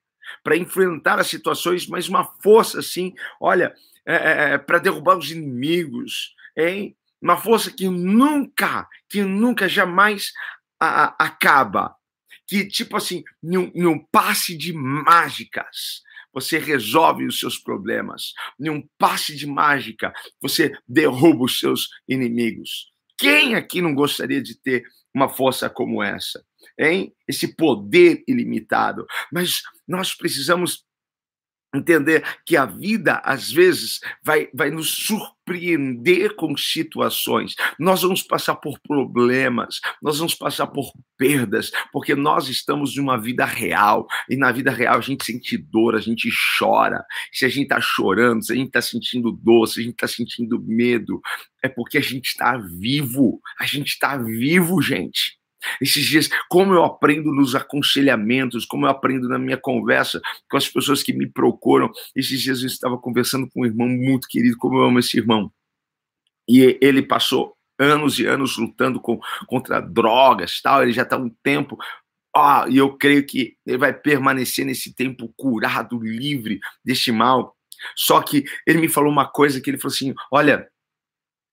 para 0.45 0.57
enfrentar 0.57 1.19
as 1.19 1.27
situações, 1.27 1.85
mas 1.89 2.09
uma 2.09 2.23
força 2.41 2.79
assim, 2.79 3.13
olha, 3.41 3.75
é, 4.07 4.15
é, 4.15 4.53
é 4.53 4.59
para 4.59 4.79
derrubar 4.79 5.19
os 5.19 5.29
inimigos, 5.29 6.37
hein? 6.57 6.97
Uma 7.21 7.37
força 7.37 7.73
que 7.73 7.89
nunca, 7.89 8.87
que 9.09 9.25
nunca 9.25 9.69
jamais 9.69 10.33
a, 10.79 11.07
a, 11.07 11.17
acaba 11.19 11.97
que, 12.47 12.65
tipo 12.69 12.97
assim, 12.97 13.25
em 13.43 13.85
um, 13.85 13.99
passe 14.13 14.57
de 14.57 14.73
mágicas, 14.73 16.03
você 16.33 16.57
resolve 16.57 17.27
os 17.27 17.41
seus 17.41 17.59
problemas. 17.59 18.33
Em 18.61 18.71
um 18.71 18.89
passe 18.97 19.35
de 19.35 19.45
mágica, 19.45 20.13
você 20.41 20.73
derruba 20.87 21.47
os 21.47 21.59
seus 21.59 21.89
inimigos. 22.07 22.93
Quem 23.19 23.57
aqui 23.57 23.83
não 23.83 23.93
gostaria 23.93 24.41
de 24.41 24.55
ter 24.55 24.85
uma 25.13 25.29
força 25.29 25.69
como 25.69 26.01
essa? 26.01 26.47
Hein? 26.79 27.13
Esse 27.27 27.55
poder 27.55 28.23
ilimitado. 28.27 29.07
Mas 29.33 29.63
nós 29.87 30.15
precisamos 30.15 30.85
entender 31.75 32.25
que 32.47 32.57
a 32.57 32.65
vida 32.65 33.21
às 33.25 33.51
vezes 33.51 34.01
vai, 34.25 34.49
vai 34.55 34.71
nos 34.71 34.91
surpreender 34.91 36.35
com 36.35 36.57
situações. 36.57 37.55
Nós 37.79 38.03
vamos 38.03 38.23
passar 38.23 38.57
por 38.57 38.79
problemas, 38.81 39.81
nós 40.03 40.19
vamos 40.19 40.35
passar 40.35 40.67
por 40.69 40.91
perdas, 41.17 41.71
porque 41.93 42.15
nós 42.15 42.49
estamos 42.49 42.97
em 42.97 43.01
uma 43.01 43.21
vida 43.21 43.45
real 43.45 44.07
e 44.31 44.37
na 44.37 44.51
vida 44.51 44.71
real 44.71 44.97
a 44.97 45.03
gente 45.03 45.25
sente 45.25 45.59
dor, 45.59 45.95
a 45.95 46.01
gente 46.01 46.31
chora. 46.59 47.05
Se 47.33 47.45
a 47.45 47.49
gente 47.49 47.65
está 47.65 47.81
chorando, 47.81 48.45
se 48.45 48.53
a 48.53 48.57
gente 48.57 48.69
está 48.69 48.81
sentindo 48.81 49.31
dor, 49.33 49.67
se 49.67 49.81
a 49.81 49.83
gente 49.83 49.95
está 49.95 50.09
sentindo 50.09 50.61
medo, 50.63 51.21
é 51.63 51.69
porque 51.69 51.99
a 51.99 52.03
gente 52.03 52.29
está 52.29 52.57
vivo. 52.57 53.41
A 53.61 53.67
gente 53.67 53.89
está 53.89 54.17
vivo, 54.17 54.81
gente. 54.81 55.38
Esses 55.81 56.05
dias, 56.05 56.29
como 56.49 56.73
eu 56.73 56.85
aprendo 56.85 57.33
nos 57.33 57.55
aconselhamentos, 57.55 58.65
como 58.65 58.87
eu 58.87 58.91
aprendo 58.91 59.29
na 59.29 59.39
minha 59.39 59.57
conversa 59.57 60.21
com 60.51 60.57
as 60.57 60.69
pessoas 60.69 61.03
que 61.03 61.13
me 61.13 61.29
procuram. 61.29 61.91
Esses 62.15 62.41
dias 62.41 62.61
eu 62.61 62.67
estava 62.67 62.97
conversando 62.99 63.49
com 63.49 63.63
um 63.63 63.67
irmão 63.67 63.89
muito 63.89 64.29
querido, 64.29 64.57
como 64.57 64.79
eu 64.79 64.85
amo 64.85 64.99
esse 64.99 65.17
irmão. 65.17 65.53
E 66.49 66.79
ele 66.81 67.03
passou 67.03 67.57
anos 67.79 68.19
e 68.19 68.27
anos 68.27 68.57
lutando 68.57 69.01
com, 69.01 69.21
contra 69.47 69.81
drogas, 69.81 70.61
tal. 70.61 70.83
Ele 70.83 70.93
já 70.93 71.03
está 71.03 71.17
um 71.17 71.29
tempo 71.43 71.79
oh, 72.37 72.69
e 72.69 72.79
eu 72.79 72.97
creio 72.97 73.25
que 73.27 73.57
ele 73.67 73.79
vai 73.79 73.93
permanecer 73.93 74.65
nesse 74.65 74.95
tempo 74.95 75.33
curado, 75.37 76.01
livre 76.01 76.61
deste 76.85 77.13
mal. 77.13 77.57
Só 77.95 78.21
que 78.23 78.45
ele 78.67 78.81
me 78.81 78.89
falou 78.89 79.11
uma 79.11 79.27
coisa 79.27 79.61
que 79.61 79.71
ele 79.71 79.79
falou 79.79 79.95
assim: 79.95 80.15
olha, 80.33 80.69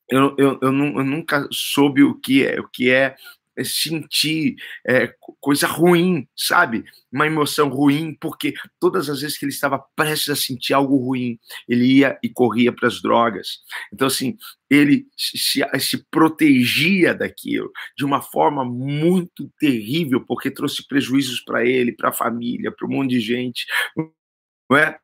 eu, 0.09 0.35
eu, 0.37 0.59
eu, 0.61 0.71
eu 0.71 1.03
nunca 1.03 1.47
soube 1.51 2.03
o 2.03 2.15
que 2.15 2.45
é, 2.45 2.59
o 2.59 2.67
que 2.67 2.89
é 2.89 3.15
sentir 3.63 4.55
é, 4.87 5.13
coisa 5.39 5.67
ruim, 5.67 6.27
sabe? 6.35 6.83
Uma 7.11 7.27
emoção 7.27 7.69
ruim, 7.69 8.15
porque 8.19 8.53
todas 8.79 9.09
as 9.09 9.21
vezes 9.21 9.37
que 9.37 9.45
ele 9.45 9.51
estava 9.51 9.83
prestes 9.95 10.29
a 10.29 10.35
sentir 10.35 10.73
algo 10.73 10.97
ruim, 10.97 11.39
ele 11.67 11.99
ia 11.99 12.17
e 12.21 12.29
corria 12.29 12.73
para 12.73 12.87
as 12.87 13.01
drogas. 13.01 13.59
Então, 13.93 14.07
assim, 14.07 14.35
ele 14.69 15.07
se, 15.15 15.63
se 15.79 16.05
protegia 16.09 17.13
daquilo 17.13 17.71
de 17.97 18.03
uma 18.03 18.21
forma 18.21 18.65
muito 18.65 19.51
terrível, 19.59 20.25
porque 20.25 20.51
trouxe 20.51 20.85
prejuízos 20.87 21.41
para 21.41 21.65
ele, 21.65 21.91
para 21.91 22.09
a 22.09 22.13
família, 22.13 22.71
para 22.71 22.87
um 22.87 22.91
monte 22.91 23.11
de 23.11 23.19
gente. 23.21 23.65
Não 24.69 24.77
é? 24.77 24.97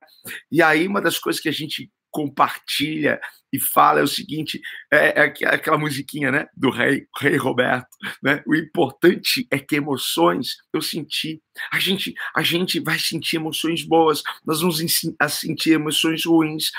E 0.51 0.61
aí, 0.61 0.87
uma 0.87 1.01
das 1.01 1.17
coisas 1.17 1.41
que 1.41 1.49
a 1.49 1.53
gente 1.53 1.91
compartilha 2.11 3.19
e 3.51 3.59
fala 3.59 3.99
é 3.99 4.03
o 4.03 4.07
seguinte: 4.07 4.61
é, 4.91 5.21
é, 5.21 5.23
aquela 5.47 5.77
musiquinha 5.77 6.31
né, 6.31 6.47
do 6.55 6.69
rei, 6.69 7.05
rei 7.19 7.37
Roberto. 7.37 7.87
Né? 8.21 8.41
O 8.45 8.55
importante 8.55 9.47
é 9.51 9.59
que 9.59 9.75
emoções 9.75 10.57
eu 10.73 10.81
senti. 10.81 11.41
A 11.71 11.79
gente, 11.79 12.13
a 12.35 12.41
gente 12.41 12.79
vai 12.79 12.97
sentir 12.99 13.37
emoções 13.37 13.83
boas, 13.83 14.21
nós 14.45 14.61
vamos 14.61 14.81
sentir 15.29 15.71
emoções 15.71 16.25
ruins, 16.25 16.71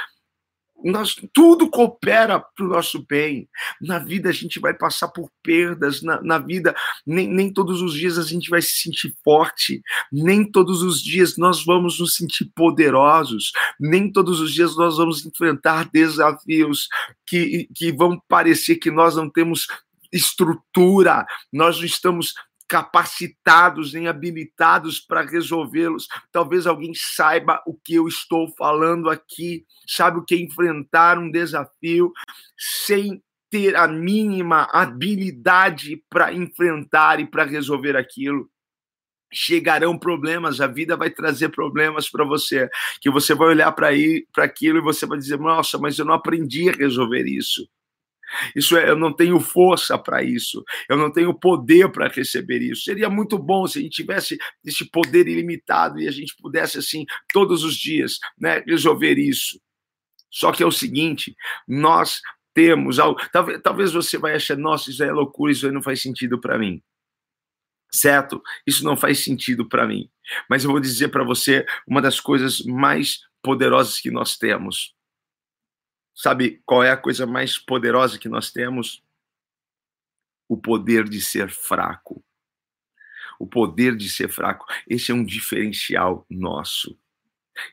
nós, 0.85 1.15
tudo 1.33 1.71
coopera 1.71 2.39
para 2.41 2.65
o 2.65 2.69
nosso 2.69 3.05
bem. 3.09 3.49
Na 3.81 3.99
vida 3.99 4.29
a 4.29 4.33
gente 4.33 4.61
vai 4.61 4.75
passar 4.75 5.09
por 5.09 5.31
perdas, 5.43 6.03
na, 6.03 6.21
na 6.23 6.39
vida 6.39 6.75
nem, 7.07 7.29
nem 7.29 7.53
todos 7.53 7.81
os 7.83 7.95
dias 7.95 8.19
a 8.19 8.23
gente 8.23 8.49
vai 8.51 8.63
se 8.63 8.83
sentir 8.83 9.15
forte, 9.25 9.83
nem 10.11 10.45
todos 10.45 10.83
os 10.83 11.03
dias 11.03 11.37
nós 11.37 11.65
vamos 11.65 11.99
nos 11.99 12.17
sentir 12.17 12.51
poderosos, 12.55 13.53
nem 13.79 14.11
todos 14.11 14.41
os 14.41 14.53
dias 14.53 14.77
nós 14.77 14.97
vamos 14.97 15.25
enfrentar 15.25 15.89
desafios 15.93 16.89
que, 17.27 17.69
que 17.75 17.93
vão 17.93 18.21
parecer 18.29 18.77
que 18.77 18.91
nós 18.91 19.17
não 19.17 19.31
temos 19.31 19.67
estrutura, 20.13 21.25
nós 21.53 21.79
não 21.79 21.87
estamos 21.87 22.35
capacitados 22.73 23.93
nem 23.93 24.09
habilitados 24.09 24.99
para 24.99 25.21
resolvê-los. 25.21 26.09
Talvez 26.33 26.67
alguém 26.67 26.93
saiba 26.95 27.63
o 27.67 27.75
que 27.75 27.97
eu 27.97 28.09
estou 28.09 28.49
falando 28.57 29.11
aqui, 29.11 29.67
sabe 29.87 30.19
o 30.19 30.25
que 30.25 30.35
é 30.35 30.39
enfrentar 30.39 31.19
um 31.19 31.31
desafio 31.31 32.11
sem 32.59 33.23
ter 33.51 33.77
a 33.77 33.87
mínima 33.87 34.67
habilidade 34.73 36.03
para 36.09 36.33
enfrentar 36.33 37.21
e 37.21 37.27
para 37.27 37.45
resolver 37.45 37.95
aquilo. 37.95 38.49
chegarão 39.33 39.99
problemas, 39.99 40.61
a 40.61 40.67
vida 40.67 40.97
vai 40.97 41.11
trazer 41.11 41.51
problemas 41.51 42.11
para 42.11 42.25
você, 42.25 42.69
que 43.01 43.11
você 43.11 43.35
vai 43.35 43.49
olhar 43.49 43.73
para 43.73 43.89
aquilo 44.39 44.79
e 44.79 44.83
você 44.83 45.07
vai 45.07 45.19
dizer: 45.19 45.39
"Nossa, 45.39 45.79
mas 45.79 45.99
eu 45.99 46.05
não 46.07 46.15
aprendi 46.15 46.69
a 46.71 46.73
resolver 46.73 47.27
isso". 47.27 47.67
Isso 48.55 48.77
é, 48.77 48.89
eu 48.89 48.97
não 48.97 49.13
tenho 49.13 49.39
força 49.41 49.99
para 49.99 50.23
isso, 50.23 50.65
eu 50.89 50.97
não 50.97 51.13
tenho 51.13 51.35
poder 51.35 51.91
para 51.91 52.09
receber 52.09 52.61
isso. 52.61 52.85
Seria 52.85 53.11
muito 53.11 53.39
bom 53.39 53.67
se 53.67 53.79
a 53.79 53.83
gente 53.83 53.97
tivesse 53.97 54.39
esse 54.65 54.85
poder 54.91 55.29
ilimitado 55.29 56.01
e 56.01 56.09
a 56.09 56.11
gente 56.11 56.35
pudesse, 56.41 56.79
assim, 56.79 57.05
todos 57.33 57.65
os 57.65 57.77
dias, 57.77 58.19
né, 58.39 58.63
resolver 58.67 59.19
isso. 59.19 59.61
Só 60.31 60.51
que 60.51 60.63
é 60.63 60.67
o 60.67 60.73
seguinte, 60.73 61.37
nós 61.69 62.21
temos 62.55 62.99
algo. 62.99 63.21
Talvez, 63.33 63.61
talvez 63.63 63.93
você 63.93 64.17
vai 64.19 64.35
achar, 64.35 64.57
nossa, 64.57 64.91
isso 64.91 65.03
é 65.05 65.13
loucura, 65.13 65.53
isso 65.53 65.67
aí 65.67 65.73
não 65.73 65.83
faz 65.83 66.01
sentido 66.01 66.41
para 66.41 66.59
mim. 66.59 66.83
Certo? 67.95 68.43
Isso 68.67 68.85
não 68.85 68.97
faz 68.97 69.23
sentido 69.23 69.69
para 69.69 69.87
mim. 69.87 70.09
Mas 70.49 70.65
eu 70.65 70.71
vou 70.71 70.81
dizer 70.81 71.09
para 71.09 71.25
você 71.25 71.67
uma 71.87 72.01
das 72.01 72.19
coisas 72.19 72.63
mais 72.63 73.21
poderosas 73.43 74.01
que 74.01 74.11
nós 74.11 74.39
temos. 74.39 74.95
Sabe 76.15 76.63
qual 76.65 76.83
é 76.83 76.91
a 76.91 76.97
coisa 76.97 77.27
mais 77.27 77.59
poderosa 77.59 78.19
que 78.19 78.29
nós 78.29 78.51
temos? 78.51 79.03
O 80.49 80.57
poder 80.57 81.09
de 81.09 81.21
ser 81.21 81.51
fraco. 81.51 82.23
O 83.39 83.47
poder 83.47 83.97
de 83.97 84.09
ser 84.09 84.29
fraco. 84.29 84.67
Esse 84.87 85.11
é 85.11 85.15
um 85.15 85.25
diferencial 85.25 86.27
nosso. 86.31 86.99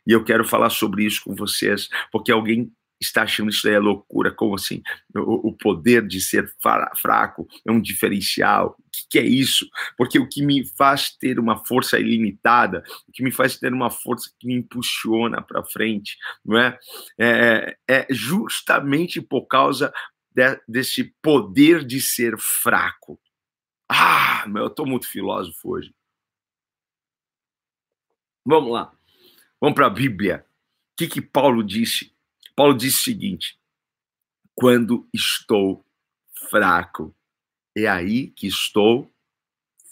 E 0.05 0.11
eu 0.11 0.23
quero 0.23 0.45
falar 0.45 0.69
sobre 0.69 1.05
isso 1.05 1.23
com 1.23 1.35
vocês, 1.35 1.89
porque 2.11 2.31
alguém 2.31 2.73
está 2.99 3.23
achando 3.23 3.49
isso 3.49 3.67
é 3.67 3.79
loucura, 3.79 4.31
como 4.31 4.55
assim? 4.55 4.81
O, 5.15 5.49
o, 5.49 5.53
poder 5.53 6.05
de 6.05 6.19
ser 6.19 6.51
fraco 6.95 7.47
é 7.65 7.71
um 7.71 7.79
diferencial. 7.79 8.75
O 8.77 8.91
que, 8.91 9.07
que, 9.11 9.19
é 9.19 9.23
isso? 9.23 9.69
Porque 9.97 10.19
o 10.19 10.27
que 10.27 10.45
me 10.45 10.65
faz 10.65 11.15
ter 11.15 11.39
uma 11.39 11.63
força 11.65 11.99
ilimitada, 11.99 12.83
o 13.07 13.11
que 13.11 13.23
me 13.23 13.31
faz 13.31 13.57
ter 13.57 13.71
uma 13.71 13.89
força 13.89 14.29
que 14.37 14.47
me 14.47 14.55
impulsiona 14.55 15.41
para 15.41 15.63
frente, 15.63 16.17
não 16.43 16.57
é? 16.57 16.77
é? 17.17 17.77
É 17.87 18.07
justamente 18.09 19.21
por 19.21 19.45
causa 19.47 19.93
de, 20.33 20.59
desse 20.67 21.15
poder 21.21 21.85
de 21.85 22.01
ser 22.01 22.37
fraco. 22.37 23.19
Ah, 23.87 24.45
meu, 24.47 24.63
eu 24.63 24.67
estou 24.67 24.85
muito 24.85 25.07
filósofo 25.07 25.71
hoje. 25.71 25.93
Vamos 28.45 28.71
lá. 28.71 28.91
Vamos 29.59 29.75
para 29.75 29.87
a 29.87 29.89
Bíblia. 29.89 30.45
O 30.93 30.97
que, 30.97 31.07
que 31.07 31.21
Paulo 31.21 31.63
disse? 31.63 32.13
Paulo 32.59 32.75
disse 32.75 32.97
o 32.97 33.03
seguinte: 33.03 33.57
quando 34.53 35.07
estou 35.13 35.85
fraco, 36.49 37.15
é 37.73 37.87
aí 37.87 38.27
que 38.31 38.47
estou 38.47 39.09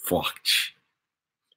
forte. 0.04 0.78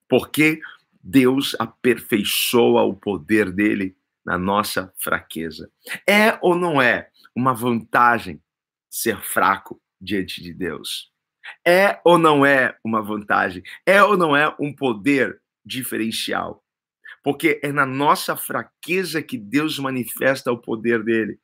Porque 0.08 0.60
Deus 1.02 1.56
aperfeiçoa 1.58 2.82
o 2.84 2.94
poder 2.94 3.50
dele 3.50 3.96
na 4.24 4.38
nossa 4.38 4.94
fraqueza. 4.98 5.68
É 6.08 6.38
ou 6.40 6.54
não 6.54 6.80
é 6.80 7.10
uma 7.34 7.54
vantagem 7.54 8.40
ser 8.88 9.20
fraco 9.20 9.82
diante 10.00 10.40
de 10.40 10.54
Deus? 10.54 11.12
É 11.66 12.00
ou 12.04 12.18
não 12.18 12.46
é 12.46 12.78
uma 12.84 13.02
vantagem? 13.02 13.64
É 13.84 14.00
ou 14.00 14.16
não 14.16 14.36
é 14.36 14.54
um 14.60 14.72
poder 14.72 15.42
diferencial? 15.64 16.64
Porque 17.22 17.60
é 17.62 17.72
na 17.72 17.86
nossa 17.86 18.36
fraqueza 18.36 19.22
que 19.22 19.36
Deus 19.36 19.78
manifesta 19.78 20.50
o 20.50 20.58
poder 20.58 21.02
dele. 21.02 21.38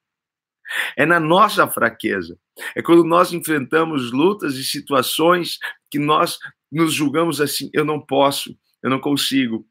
É 0.97 1.07
na 1.07 1.21
nossa 1.21 1.69
fraqueza. 1.69 2.39
É 2.75 2.83
quando 2.83 3.05
nós 3.05 3.33
enfrentamos 3.33 4.11
lutas 4.11 4.55
e 4.57 4.65
situações 4.65 5.59
que 5.91 5.99
nós 5.99 6.39
nos 6.73 6.93
julgamos 6.93 7.41
assim: 7.41 7.71
eu 7.73 7.85
não 7.85 8.01
posso, 8.01 8.57
eu 8.83 8.91
não 8.91 8.99
consigo. 8.99 9.67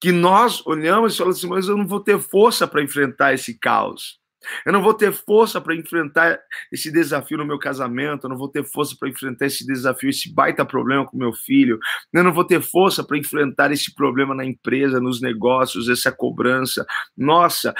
Que 0.00 0.12
nós 0.12 0.64
olhamos 0.66 1.14
e 1.14 1.18
falamos 1.18 1.38
assim: 1.38 1.48
mas 1.48 1.68
eu 1.68 1.76
não 1.76 1.86
vou 1.86 2.00
ter 2.00 2.18
força 2.18 2.66
para 2.66 2.82
enfrentar 2.82 3.34
esse 3.34 3.58
caos. 3.58 4.18
Eu 4.64 4.72
não 4.72 4.82
vou 4.82 4.94
ter 4.94 5.12
força 5.12 5.60
para 5.60 5.74
enfrentar 5.74 6.38
esse 6.72 6.92
desafio 6.92 7.38
no 7.38 7.44
meu 7.44 7.58
casamento, 7.58 8.24
eu 8.24 8.30
não 8.30 8.36
vou 8.36 8.48
ter 8.48 8.64
força 8.64 8.96
para 8.98 9.08
enfrentar 9.08 9.46
esse 9.46 9.66
desafio, 9.66 10.10
esse 10.10 10.32
baita 10.32 10.64
problema 10.64 11.06
com 11.06 11.16
meu 11.16 11.32
filho, 11.32 11.78
eu 12.12 12.24
não 12.24 12.32
vou 12.32 12.44
ter 12.44 12.62
força 12.62 13.02
para 13.04 13.18
enfrentar 13.18 13.72
esse 13.72 13.94
problema 13.94 14.34
na 14.34 14.44
empresa, 14.44 15.00
nos 15.00 15.20
negócios, 15.20 15.88
essa 15.88 16.12
cobrança. 16.12 16.86
Nossa, 17.16 17.74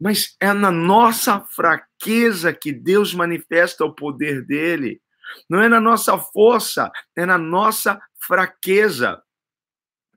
mas 0.00 0.36
é 0.40 0.52
na 0.52 0.70
nossa 0.70 1.40
fraqueza 1.40 2.52
que 2.52 2.72
Deus 2.72 3.14
manifesta 3.14 3.84
o 3.84 3.94
poder 3.94 4.44
dele. 4.44 5.00
Não 5.48 5.60
é 5.60 5.68
na 5.68 5.80
nossa 5.80 6.18
força, 6.18 6.90
é 7.16 7.24
na 7.24 7.38
nossa 7.38 8.00
fraqueza 8.26 9.22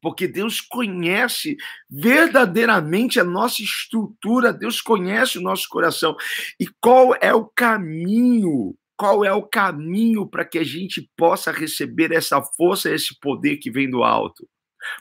porque 0.06 0.28
Deus 0.28 0.62
conhece 0.62 1.58
verdadeiramente 1.90 3.20
a 3.20 3.24
nossa 3.24 3.64
estrutura, 3.64 4.54
Deus 4.54 4.80
conhece 4.80 5.40
o 5.40 5.42
nosso 5.42 5.68
coração. 5.68 6.16
E 6.60 6.68
qual 6.80 7.16
é 7.20 7.34
o 7.34 7.46
caminho? 7.48 8.78
Qual 8.96 9.26
é 9.26 9.34
o 9.34 9.42
caminho 9.42 10.28
para 10.28 10.46
que 10.46 10.60
a 10.60 10.64
gente 10.64 11.10
possa 11.18 11.52
receber 11.52 12.12
essa 12.12 12.40
força, 12.40 12.94
esse 12.94 13.20
poder 13.20 13.58
que 13.58 13.72
vem 13.72 13.90
do 13.90 14.04
alto? 14.04 14.48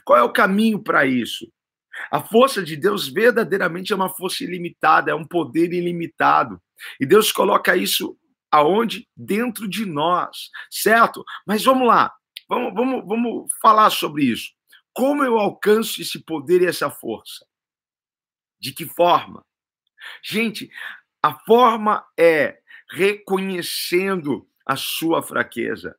Qual 0.03 0.17
é 0.17 0.23
o 0.23 0.33
caminho 0.33 0.81
para 0.81 1.05
isso? 1.05 1.47
A 2.09 2.19
força 2.19 2.63
de 2.63 2.75
Deus 2.75 3.07
verdadeiramente 3.07 3.93
é 3.93 3.95
uma 3.95 4.09
força 4.09 4.43
ilimitada, 4.43 5.11
é 5.11 5.13
um 5.13 5.23
poder 5.23 5.71
ilimitado. 5.71 6.59
E 6.99 7.05
Deus 7.05 7.31
coloca 7.31 7.77
isso 7.77 8.17
aonde? 8.51 9.07
Dentro 9.15 9.67
de 9.67 9.85
nós, 9.85 10.49
certo? 10.71 11.23
Mas 11.45 11.63
vamos 11.63 11.87
lá, 11.87 12.11
vamos, 12.49 12.73
vamos, 12.73 13.05
vamos 13.07 13.51
falar 13.61 13.91
sobre 13.91 14.23
isso. 14.23 14.54
Como 14.95 15.25
eu 15.25 15.37
alcanço 15.37 16.01
esse 16.01 16.19
poder 16.19 16.61
e 16.61 16.67
essa 16.67 16.89
força? 16.89 17.45
De 18.57 18.71
que 18.71 18.85
forma? 18.85 19.45
Gente, 20.23 20.71
a 21.21 21.37
forma 21.39 22.05
é 22.17 22.59
reconhecendo 22.89 24.47
a 24.65 24.77
sua 24.77 25.21
fraqueza, 25.21 25.97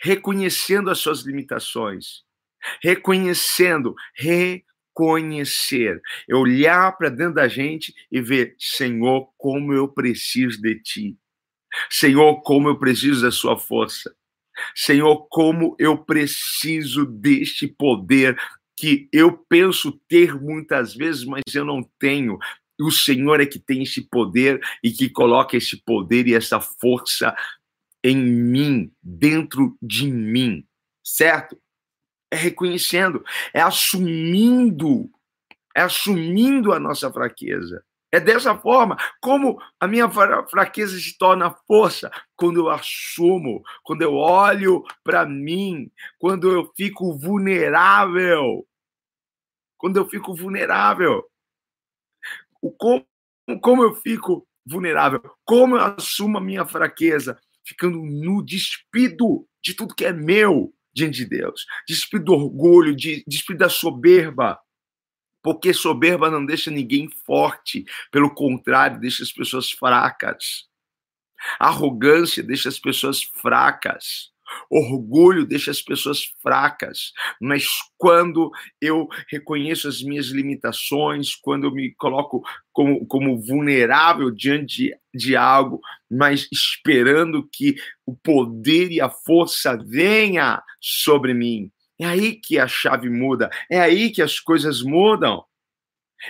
reconhecendo 0.00 0.90
as 0.90 0.98
suas 0.98 1.22
limitações, 1.22 2.24
reconhecendo, 2.82 3.94
reconhecer, 4.14 6.02
olhar 6.30 6.94
para 6.98 7.08
dentro 7.08 7.36
da 7.36 7.48
gente 7.48 7.94
e 8.12 8.20
ver, 8.20 8.54
Senhor, 8.58 9.32
como 9.38 9.72
eu 9.72 9.88
preciso 9.88 10.60
de 10.60 10.78
ti. 10.82 11.18
Senhor, 11.90 12.42
como 12.42 12.68
eu 12.68 12.78
preciso 12.78 13.22
da 13.22 13.30
sua 13.30 13.58
força. 13.58 14.14
Senhor, 14.74 15.26
como 15.28 15.76
eu 15.78 15.98
preciso 15.98 17.04
deste 17.04 17.66
poder 17.66 18.36
que 18.76 19.08
eu 19.10 19.36
penso 19.48 19.98
ter 20.06 20.38
muitas 20.40 20.94
vezes, 20.94 21.24
mas 21.24 21.42
eu 21.54 21.64
não 21.64 21.82
tenho. 21.98 22.38
O 22.78 22.90
Senhor 22.90 23.40
é 23.40 23.46
que 23.46 23.58
tem 23.58 23.82
esse 23.82 24.02
poder 24.02 24.60
e 24.84 24.90
que 24.90 25.08
coloca 25.08 25.56
esse 25.56 25.82
poder 25.82 26.28
e 26.28 26.34
essa 26.34 26.60
força 26.60 27.34
em 28.04 28.16
mim, 28.16 28.92
dentro 29.02 29.76
de 29.80 30.10
mim, 30.10 30.64
certo? 31.02 31.58
É 32.30 32.36
reconhecendo, 32.36 33.24
é 33.54 33.60
assumindo, 33.60 35.10
é 35.74 35.80
assumindo 35.80 36.72
a 36.72 36.78
nossa 36.78 37.10
fraqueza. 37.10 37.82
É 38.16 38.20
dessa 38.20 38.56
forma 38.56 38.96
como 39.20 39.60
a 39.78 39.86
minha 39.86 40.08
fraqueza 40.08 40.98
se 40.98 41.18
torna 41.18 41.54
força 41.66 42.10
quando 42.34 42.60
eu 42.60 42.70
assumo, 42.70 43.62
quando 43.84 44.00
eu 44.00 44.14
olho 44.14 44.82
para 45.04 45.26
mim, 45.26 45.92
quando 46.18 46.50
eu 46.50 46.72
fico 46.74 47.14
vulnerável. 47.18 48.66
Quando 49.76 49.98
eu 49.98 50.08
fico 50.08 50.34
vulnerável. 50.34 51.24
O 52.62 52.72
como, 52.72 53.06
como 53.60 53.82
eu 53.82 53.94
fico 53.96 54.48
vulnerável? 54.64 55.20
Como 55.44 55.76
eu 55.76 55.82
assumo 55.82 56.38
a 56.38 56.40
minha 56.40 56.64
fraqueza? 56.64 57.38
Ficando 57.66 57.98
nu, 57.98 58.42
despido 58.42 59.46
de 59.62 59.74
tudo 59.74 59.94
que 59.94 60.06
é 60.06 60.12
meu 60.14 60.72
diante 60.94 61.18
de 61.18 61.26
Deus. 61.26 61.66
Despido 61.86 62.24
do 62.24 62.32
orgulho, 62.32 62.96
de, 62.96 63.22
despido 63.26 63.58
da 63.58 63.68
soberba 63.68 64.58
porque 65.46 65.72
soberba 65.72 66.28
não 66.28 66.44
deixa 66.44 66.72
ninguém 66.72 67.08
forte, 67.24 67.84
pelo 68.10 68.34
contrário, 68.34 68.98
deixa 68.98 69.22
as 69.22 69.30
pessoas 69.30 69.70
fracas. 69.70 70.64
Arrogância 71.60 72.42
deixa 72.42 72.68
as 72.68 72.80
pessoas 72.80 73.22
fracas. 73.22 74.32
Orgulho 74.68 75.46
deixa 75.46 75.70
as 75.70 75.80
pessoas 75.80 76.24
fracas, 76.42 77.12
mas 77.40 77.64
quando 77.96 78.50
eu 78.80 79.06
reconheço 79.28 79.86
as 79.86 80.02
minhas 80.02 80.26
limitações, 80.26 81.36
quando 81.36 81.68
eu 81.68 81.70
me 81.70 81.94
coloco 81.94 82.42
como, 82.72 83.06
como 83.06 83.40
vulnerável 83.40 84.32
diante 84.32 84.66
de, 84.66 84.96
de 85.14 85.36
algo, 85.36 85.80
mas 86.10 86.48
esperando 86.52 87.48
que 87.52 87.76
o 88.04 88.16
poder 88.16 88.90
e 88.90 89.00
a 89.00 89.08
força 89.08 89.76
venha 89.76 90.60
sobre 90.80 91.34
mim, 91.34 91.70
é 91.98 92.06
aí 92.06 92.34
que 92.34 92.58
a 92.58 92.68
chave 92.68 93.08
muda, 93.08 93.50
é 93.70 93.80
aí 93.80 94.10
que 94.10 94.22
as 94.22 94.38
coisas 94.40 94.82
mudam. 94.82 95.44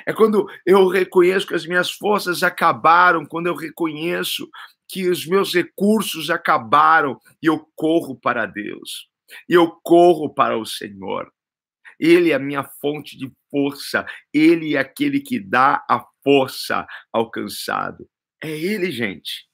É 0.07 0.12
quando 0.12 0.46
eu 0.64 0.88
reconheço 0.88 1.46
que 1.46 1.55
as 1.55 1.66
minhas 1.66 1.90
forças 1.90 2.42
acabaram, 2.42 3.24
quando 3.24 3.46
eu 3.46 3.55
reconheço 3.55 4.48
que 4.88 5.09
os 5.09 5.26
meus 5.26 5.52
recursos 5.55 6.31
acabaram 6.31 7.20
e 7.42 7.46
eu 7.46 7.66
corro 7.74 8.16
para 8.18 8.46
Deus. 8.46 9.09
e 9.48 9.55
eu 9.55 9.70
corro 9.83 10.33
para 10.33 10.57
o 10.59 10.64
Senhor. 10.64 11.33
Ele 11.98 12.31
é 12.31 12.35
a 12.35 12.38
minha 12.38 12.62
fonte 12.62 13.16
de 13.18 13.33
força, 13.50 14.07
ele 14.33 14.76
é 14.76 14.79
aquele 14.79 15.20
que 15.20 15.40
dá 15.40 15.85
a 15.88 16.05
força 16.22 16.87
ao 17.12 17.31
cansado. 17.31 18.09
É 18.42 18.50
ele, 18.50 18.90
gente. 18.92 19.48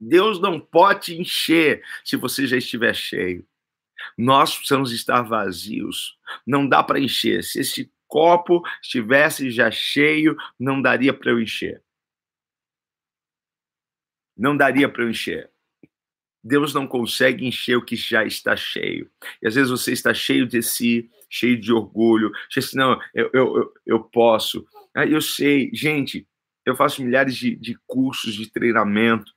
Deus 0.00 0.40
não 0.40 0.60
pode 0.60 1.20
encher 1.20 1.82
se 2.04 2.16
você 2.16 2.46
já 2.46 2.56
estiver 2.56 2.94
cheio. 2.94 3.46
Nós 4.16 4.56
precisamos 4.56 4.92
estar 4.92 5.22
vazios. 5.22 6.18
Não 6.46 6.68
dá 6.68 6.82
para 6.82 7.00
encher. 7.00 7.42
Se 7.44 7.60
esse 7.60 7.92
copo 8.06 8.62
estivesse 8.82 9.50
já 9.50 9.70
cheio, 9.70 10.36
não 10.58 10.82
daria 10.82 11.14
para 11.14 11.30
eu 11.30 11.40
encher. 11.40 11.82
Não 14.36 14.56
daria 14.56 14.88
para 14.88 15.02
eu 15.02 15.10
encher. 15.10 15.50
Deus 16.44 16.74
não 16.74 16.86
consegue 16.86 17.46
encher 17.46 17.76
o 17.76 17.84
que 17.84 17.94
já 17.94 18.24
está 18.24 18.56
cheio. 18.56 19.10
E 19.40 19.46
às 19.46 19.54
vezes 19.54 19.70
você 19.70 19.92
está 19.92 20.12
cheio 20.12 20.46
de 20.46 20.60
si, 20.62 21.08
cheio 21.30 21.58
de 21.58 21.72
orgulho, 21.72 22.32
cheio 22.50 22.66
assim, 22.66 22.76
não, 22.76 23.00
eu, 23.14 23.30
eu, 23.32 23.56
eu, 23.56 23.74
eu 23.86 24.04
posso. 24.04 24.66
Ah, 24.94 25.06
eu 25.06 25.20
sei, 25.20 25.70
gente, 25.72 26.26
eu 26.66 26.74
faço 26.74 27.02
milhares 27.02 27.36
de, 27.36 27.54
de 27.54 27.78
cursos 27.86 28.34
de 28.34 28.50
treinamento 28.50 29.32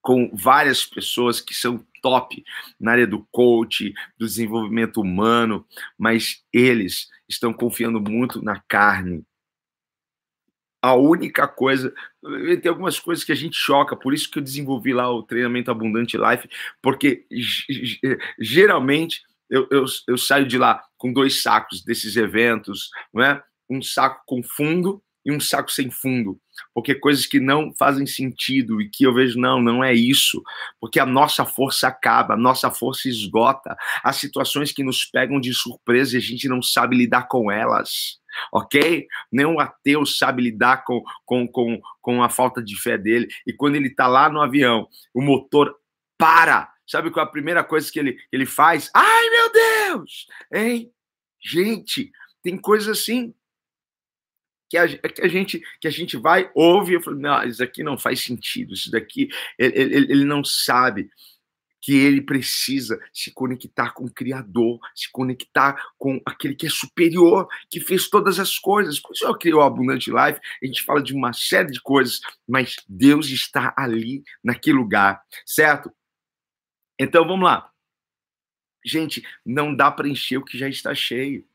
com 0.00 0.34
várias 0.34 0.86
pessoas 0.86 1.40
que 1.40 1.54
são 1.54 1.84
top 2.00 2.42
na 2.78 2.92
área 2.92 3.06
do 3.06 3.26
coach, 3.30 3.92
do 4.18 4.26
desenvolvimento 4.26 5.00
humano, 5.00 5.66
mas 5.98 6.42
eles 6.52 7.08
estão 7.28 7.52
confiando 7.52 8.00
muito 8.00 8.42
na 8.42 8.60
carne, 8.68 9.24
a 10.82 10.94
única 10.94 11.46
coisa. 11.46 11.92
Tem 12.62 12.70
algumas 12.70 12.98
coisas 12.98 13.24
que 13.24 13.32
a 13.32 13.36
gente 13.36 13.56
choca, 13.56 13.96
por 13.96 14.14
isso 14.14 14.30
que 14.30 14.38
eu 14.38 14.42
desenvolvi 14.42 14.92
lá 14.92 15.10
o 15.10 15.22
treinamento 15.22 15.70
Abundante 15.70 16.16
Life, 16.16 16.48
porque 16.82 17.26
geralmente 18.38 19.22
eu, 19.48 19.66
eu, 19.70 19.84
eu 20.08 20.16
saio 20.16 20.46
de 20.46 20.56
lá 20.56 20.82
com 20.96 21.12
dois 21.12 21.42
sacos 21.42 21.82
desses 21.84 22.16
eventos, 22.16 22.90
não 23.12 23.22
é? 23.22 23.42
Um 23.68 23.82
saco 23.82 24.22
com 24.26 24.42
fundo 24.42 25.02
um 25.30 25.40
saco 25.40 25.70
sem 25.70 25.90
fundo, 25.90 26.38
porque 26.74 26.94
coisas 26.94 27.26
que 27.26 27.40
não 27.40 27.72
fazem 27.78 28.06
sentido 28.06 28.80
e 28.80 28.88
que 28.88 29.04
eu 29.04 29.14
vejo, 29.14 29.38
não, 29.38 29.60
não 29.60 29.82
é 29.82 29.92
isso, 29.94 30.42
porque 30.80 31.00
a 31.00 31.06
nossa 31.06 31.44
força 31.44 31.88
acaba, 31.88 32.34
a 32.34 32.38
nossa 32.38 32.70
força 32.70 33.08
esgota, 33.08 33.76
as 34.02 34.16
situações 34.16 34.72
que 34.72 34.82
nos 34.82 35.04
pegam 35.04 35.40
de 35.40 35.52
surpresa 35.54 36.14
e 36.14 36.18
a 36.18 36.22
gente 36.22 36.48
não 36.48 36.62
sabe 36.62 36.96
lidar 36.96 37.28
com 37.28 37.50
elas 37.50 38.20
ok? 38.52 39.06
Nenhum 39.30 39.58
ateu 39.58 40.06
sabe 40.06 40.42
lidar 40.42 40.84
com, 40.84 41.02
com, 41.24 41.46
com, 41.48 41.80
com 42.00 42.22
a 42.22 42.28
falta 42.28 42.62
de 42.62 42.80
fé 42.80 42.96
dele. 42.96 43.28
E 43.46 43.52
quando 43.52 43.76
ele 43.76 43.88
está 43.88 44.06
lá 44.06 44.28
no 44.28 44.40
avião, 44.40 44.88
o 45.14 45.20
motor 45.20 45.74
para. 46.16 46.72
Sabe 46.86 47.10
qual 47.10 47.24
é 47.24 47.28
a 47.28 47.32
primeira 47.32 47.62
coisa 47.62 47.90
que 47.90 47.98
ele, 47.98 48.16
ele 48.32 48.46
faz? 48.46 48.90
Ai, 48.94 49.30
meu 49.30 49.52
Deus! 49.52 50.26
Hein? 50.52 50.92
Gente, 51.42 52.10
tem 52.42 52.56
coisa 52.56 52.92
assim 52.92 53.34
que 54.70 54.78
a, 54.78 54.86
que 54.86 55.20
a, 55.20 55.28
gente 55.28 55.60
que 55.80 55.88
a 55.88 55.90
gente 55.90 56.16
vai 56.16 56.48
ouve 56.54 56.96
e 56.96 57.02
fala, 57.02 57.16
não, 57.16 57.42
isso 57.42 57.62
aqui 57.62 57.82
não 57.82 57.98
faz 57.98 58.22
sentido, 58.22 58.72
isso 58.72 58.90
daqui 58.90 59.28
ele, 59.58 59.76
ele, 59.76 60.12
ele 60.12 60.24
não 60.24 60.44
sabe 60.44 61.10
que 61.82 61.94
ele 61.94 62.20
precisa 62.20 63.00
se 63.12 63.32
conectar 63.32 63.92
com 63.92 64.04
o 64.04 64.12
Criador, 64.12 64.78
se 64.94 65.10
conectar 65.10 65.82
com 65.98 66.20
aquele 66.26 66.54
que 66.54 66.66
é 66.66 66.70
superior, 66.70 67.48
que 67.70 67.80
fez 67.80 68.08
todas 68.08 68.38
as 68.38 68.58
coisas. 68.58 69.00
Por 69.00 69.14
isso 69.14 69.24
eu 69.24 69.36
criou 69.36 69.60
o 69.60 69.64
Abundante 69.64 70.10
Life, 70.10 70.40
a 70.62 70.66
gente 70.66 70.84
fala 70.84 71.02
de 71.02 71.14
uma 71.14 71.32
série 71.32 71.70
de 71.70 71.80
coisas, 71.80 72.20
mas 72.46 72.76
Deus 72.86 73.28
está 73.30 73.72
ali, 73.76 74.22
naquele 74.44 74.76
lugar, 74.76 75.22
certo? 75.46 75.90
Então 76.98 77.26
vamos 77.26 77.46
lá. 77.46 77.70
Gente, 78.84 79.26
não 79.44 79.74
dá 79.74 79.90
para 79.90 80.08
encher 80.08 80.36
o 80.36 80.44
que 80.44 80.58
já 80.58 80.68
está 80.68 80.94
cheio. 80.94 81.46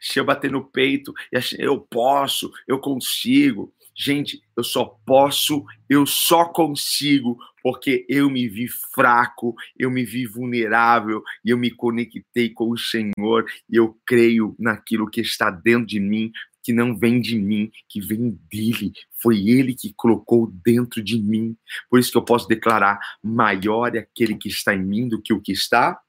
Se 0.00 0.18
eu 0.18 0.24
bater 0.24 0.50
no 0.50 0.64
peito 0.64 1.12
e 1.32 1.36
achar, 1.36 1.58
eu 1.58 1.80
posso, 1.80 2.50
eu 2.66 2.78
consigo, 2.78 3.72
Gente, 3.94 4.42
eu 4.56 4.64
só 4.64 4.84
posso, 5.04 5.64
eu 5.88 6.06
só 6.06 6.46
consigo 6.46 7.38
porque 7.62 8.04
eu 8.08 8.28
me 8.30 8.48
vi 8.48 8.66
fraco, 8.66 9.54
eu 9.78 9.90
me 9.90 10.04
vi 10.04 10.26
vulnerável 10.26 11.22
e 11.44 11.50
eu 11.50 11.58
me 11.58 11.70
conectei 11.70 12.50
com 12.50 12.70
o 12.70 12.78
Senhor 12.78 13.44
e 13.70 13.76
eu 13.76 13.96
creio 14.06 14.56
naquilo 14.58 15.08
que 15.08 15.20
está 15.20 15.50
dentro 15.50 15.86
de 15.86 16.00
mim, 16.00 16.32
que 16.62 16.72
não 16.72 16.96
vem 16.96 17.20
de 17.20 17.38
mim, 17.38 17.70
que 17.88 18.00
vem 18.00 18.38
dele. 18.50 18.92
Foi 19.20 19.46
ele 19.48 19.74
que 19.74 19.92
colocou 19.94 20.50
dentro 20.64 21.02
de 21.02 21.20
mim. 21.20 21.56
Por 21.90 22.00
isso 22.00 22.10
que 22.10 22.18
eu 22.18 22.24
posso 22.24 22.48
declarar: 22.48 22.98
maior 23.22 23.94
é 23.94 24.00
aquele 24.00 24.36
que 24.36 24.48
está 24.48 24.74
em 24.74 24.82
mim 24.82 25.06
do 25.08 25.20
que 25.20 25.32
o 25.32 25.40
que 25.40 25.52
está 25.52 26.00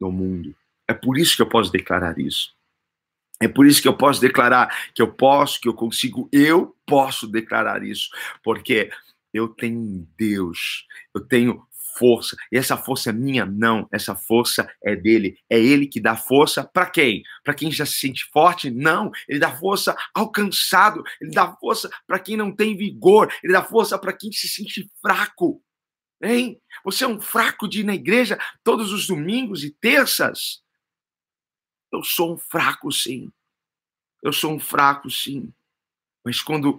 no 0.00 0.12
mundo. 0.12 0.54
É 0.86 0.92
por 0.92 1.16
isso 1.16 1.36
que 1.36 1.42
eu 1.42 1.48
posso 1.48 1.72
declarar 1.72 2.18
isso. 2.18 2.54
É 3.40 3.48
por 3.48 3.66
isso 3.66 3.80
que 3.80 3.88
eu 3.88 3.96
posso 3.96 4.20
declarar 4.20 4.68
que 4.94 5.00
eu 5.00 5.10
posso, 5.10 5.58
que 5.58 5.66
eu 5.66 5.72
consigo, 5.72 6.28
eu 6.30 6.76
posso 6.86 7.26
declarar 7.26 7.82
isso, 7.82 8.10
porque 8.42 8.90
eu 9.32 9.48
tenho 9.48 10.06
Deus, 10.18 10.86
eu 11.14 11.22
tenho 11.22 11.62
força, 11.98 12.36
e 12.52 12.58
essa 12.58 12.76
força 12.76 13.10
é 13.10 13.12
minha? 13.12 13.46
Não, 13.46 13.88
essa 13.90 14.14
força 14.14 14.70
é 14.82 14.94
dele. 14.94 15.38
É 15.48 15.58
ele 15.58 15.86
que 15.86 16.00
dá 16.00 16.16
força 16.16 16.64
para 16.64 16.86
quem? 16.86 17.22
Para 17.42 17.54
quem 17.54 17.70
já 17.70 17.86
se 17.86 17.94
sente 17.94 18.28
forte? 18.30 18.70
Não, 18.70 19.10
ele 19.26 19.38
dá 19.38 19.54
força 19.54 19.96
ao 20.14 20.30
cansado, 20.30 21.02
ele 21.20 21.30
dá 21.30 21.50
força 21.56 21.90
para 22.06 22.18
quem 22.18 22.36
não 22.36 22.54
tem 22.54 22.76
vigor, 22.76 23.32
ele 23.42 23.52
dá 23.52 23.62
força 23.62 23.98
para 23.98 24.12
quem 24.12 24.30
se 24.32 24.48
sente 24.48 24.86
fraco. 25.00 25.62
Hein? 26.22 26.60
Você 26.84 27.04
é 27.04 27.08
um 27.08 27.20
fraco 27.20 27.66
de 27.66 27.80
ir 27.80 27.84
na 27.84 27.94
igreja 27.94 28.38
todos 28.62 28.92
os 28.92 29.06
domingos 29.06 29.64
e 29.64 29.70
terças? 29.70 30.62
Eu 31.92 32.04
sou 32.04 32.34
um 32.34 32.38
fraco, 32.38 32.90
sim. 32.92 33.30
Eu 34.22 34.32
sou 34.32 34.52
um 34.52 34.60
fraco, 34.60 35.10
sim. 35.10 35.52
Mas 36.24 36.42
quando 36.42 36.78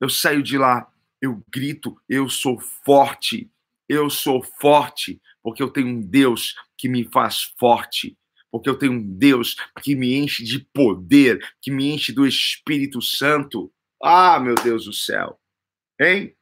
eu 0.00 0.08
saio 0.08 0.42
de 0.42 0.56
lá, 0.56 0.90
eu 1.20 1.42
grito: 1.50 2.00
eu 2.08 2.28
sou 2.28 2.58
forte. 2.58 3.50
Eu 3.88 4.10
sou 4.10 4.42
forte, 4.42 5.20
porque 5.42 5.62
eu 5.62 5.70
tenho 5.70 5.88
um 5.88 6.00
Deus 6.00 6.54
que 6.76 6.88
me 6.88 7.04
faz 7.04 7.42
forte. 7.58 8.16
Porque 8.50 8.68
eu 8.68 8.78
tenho 8.78 8.92
um 8.92 9.02
Deus 9.02 9.56
que 9.82 9.94
me 9.94 10.14
enche 10.14 10.44
de 10.44 10.58
poder, 10.58 11.38
que 11.60 11.70
me 11.70 11.90
enche 11.92 12.12
do 12.12 12.26
Espírito 12.26 13.00
Santo. 13.00 13.72
Ah, 14.02 14.38
meu 14.38 14.54
Deus 14.54 14.84
do 14.84 14.92
céu. 14.92 15.38
Hein? 16.00 16.34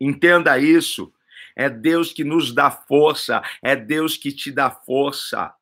Entenda 0.00 0.58
isso. 0.58 1.12
É 1.54 1.70
Deus 1.70 2.12
que 2.12 2.22
nos 2.22 2.52
dá 2.52 2.70
força, 2.70 3.42
é 3.62 3.74
Deus 3.74 4.16
que 4.16 4.30
te 4.30 4.50
dá 4.50 4.70
força. 4.70 5.54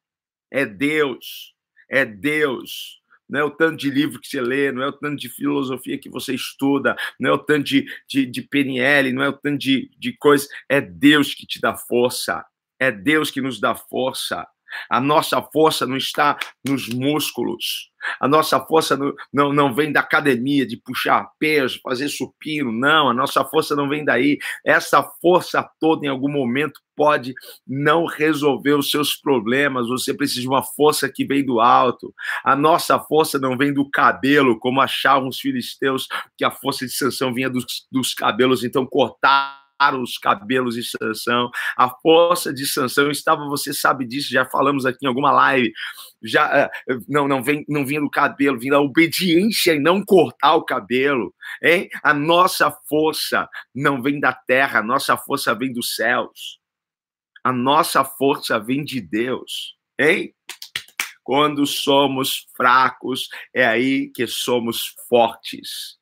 É 0.55 0.65
Deus, 0.65 1.53
é 1.91 2.05
Deus. 2.05 3.03
Não 3.29 3.41
é 3.41 3.43
o 3.45 3.51
tanto 3.51 3.77
de 3.77 3.91
livro 3.91 4.21
que 4.21 4.29
você 4.29 4.41
lê, 4.41 4.71
não 4.71 4.85
é 4.85 4.87
o 4.87 4.93
tanto 4.93 5.17
de 5.17 5.29
filosofia 5.29 5.99
que 5.99 6.09
você 6.09 6.33
estuda, 6.33 6.95
não 7.19 7.31
é 7.31 7.33
o 7.33 7.39
tanto 7.39 7.65
de, 7.65 7.85
de, 8.09 8.25
de 8.25 8.41
PNL, 8.41 9.13
não 9.13 9.25
é 9.25 9.31
o 9.31 9.33
tanto 9.33 9.59
de, 9.59 9.91
de 9.99 10.17
coisa. 10.17 10.47
É 10.69 10.81
Deus 10.81 11.35
que 11.35 11.45
te 11.45 11.61
dá 11.61 11.75
força. 11.75 12.47
É 12.79 12.93
Deus 12.93 13.33
que 13.33 13.41
nos 13.41 13.59
dá 13.59 13.75
força. 13.75 14.47
A 14.89 15.01
nossa 15.01 15.41
força 15.43 15.87
não 15.87 15.97
está 15.97 16.39
nos 16.65 16.89
músculos. 16.89 17.91
A 18.21 18.29
nossa 18.29 18.61
força 18.61 18.97
não, 18.97 19.15
não, 19.33 19.53
não 19.53 19.75
vem 19.75 19.91
da 19.91 20.01
academia, 20.01 20.67
de 20.67 20.77
puxar 20.77 21.31
peso, 21.39 21.81
fazer 21.83 22.09
supino. 22.09 22.71
Não, 22.71 23.09
a 23.09 23.15
nossa 23.15 23.45
força 23.45 23.75
não 23.75 23.89
vem 23.89 24.05
daí. 24.05 24.39
Essa 24.65 25.03
força 25.21 25.67
toda, 25.81 26.07
em 26.07 26.09
algum 26.09 26.31
momento, 26.31 26.81
pode 26.97 27.35
não 27.67 28.07
resolver 28.07 28.75
os 28.75 28.91
seus 28.91 29.17
problemas. 29.17 29.89
Você 29.89 30.15
precisa 30.15 30.43
de 30.43 30.49
uma 30.49 30.63
força 30.63 31.09
que 31.09 31.25
vem 31.25 31.45
do 31.45 31.61
alto. 31.61 32.15
A 32.45 32.55
nossa 32.55 32.99
força 32.99 33.39
não 33.39 33.57
vem 33.57 33.73
do 33.73 33.89
cabelo, 33.91 34.59
como 34.59 34.81
achavam 34.81 35.29
os 35.29 35.41
filisteus, 35.41 36.07
que 36.37 36.45
a 36.45 36.51
força 36.51 36.87
de 36.87 36.93
sanção 36.93 37.33
vinha 37.33 37.51
dos, 37.51 37.87
dos 37.91 38.15
cabelos, 38.15 38.65
então 38.65 38.87
cortar 38.87 39.64
os 39.81 40.19
cabelos 40.19 40.75
de 40.75 40.83
Sansão. 40.85 41.51
A 41.77 41.89
força 41.89 42.53
de 42.53 42.67
Sansão 42.67 43.11
estava, 43.11 43.45
você 43.47 43.73
sabe 43.73 44.07
disso, 44.07 44.33
já 44.33 44.45
falamos 44.47 44.87
aqui 44.87 45.05
em 45.05 45.09
alguma 45.09 45.33
live. 45.33 45.73
Já 46.23 46.71
eh, 46.89 46.99
não 47.09 47.29
não 47.29 47.43
vem 47.43 47.65
não 47.69 47.85
vinha 47.85 48.01
do 48.01 48.11
cabelo, 48.11 48.59
vinha 48.59 48.73
da 48.73 48.81
obediência 48.81 49.75
e 49.75 49.81
não 49.81 50.05
cortar 50.05 50.55
o 50.55 50.65
cabelo, 50.65 51.35
hein? 51.63 51.89
A 52.03 52.15
nossa 52.15 52.71
força 52.89 53.49
não 53.75 54.01
vem 54.03 54.21
da 54.21 54.33
terra, 54.33 54.81
a 54.81 54.83
nossa 54.83 55.17
força 55.17 55.55
vem 55.55 55.73
dos 55.73 55.95
céus. 55.95 56.59
A 57.43 57.53
nossa 57.53 58.05
força 58.05 58.59
vem 58.59 58.83
de 58.83 59.01
Deus, 59.01 59.77
hein? 59.99 60.35
Quando 61.23 61.67
somos 61.67 62.47
fracos, 62.57 63.29
é 63.55 63.67
aí 63.67 64.11
que 64.15 64.27
somos 64.27 64.95
fortes. 65.09 65.99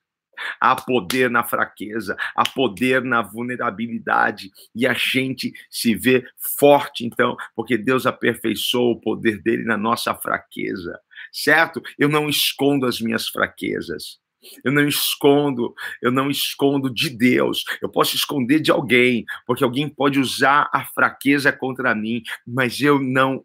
Há 0.61 0.76
poder 0.76 1.31
na 1.31 1.42
fraqueza, 1.42 2.16
há 2.35 2.44
poder 2.48 3.02
na 3.02 3.22
vulnerabilidade. 3.22 4.50
E 4.74 4.87
a 4.87 4.94
gente 4.94 5.52
se 5.70 5.94
vê 5.94 6.24
forte, 6.59 7.05
então, 7.05 7.37
porque 7.55 7.76
Deus 7.76 8.07
aperfeiçoou 8.07 8.92
o 8.92 9.00
poder 9.00 9.42
dele 9.42 9.64
na 9.64 9.76
nossa 9.76 10.14
fraqueza, 10.14 10.98
certo? 11.33 11.83
Eu 11.98 12.09
não 12.09 12.28
escondo 12.28 12.87
as 12.87 13.00
minhas 13.00 13.28
fraquezas. 13.28 14.20
Eu 14.64 14.72
não 14.72 14.87
escondo, 14.88 15.72
eu 16.00 16.11
não 16.11 16.28
escondo 16.28 16.92
de 16.92 17.09
Deus. 17.09 17.64
Eu 17.81 17.88
posso 17.88 18.16
esconder 18.16 18.61
de 18.61 18.72
alguém, 18.72 19.24
porque 19.46 19.62
alguém 19.62 19.88
pode 19.88 20.18
usar 20.18 20.68
a 20.72 20.85
fraqueza 20.85 21.52
contra 21.52 21.94
mim, 21.94 22.22
mas 22.44 22.81
eu 22.81 22.98
não 22.98 23.44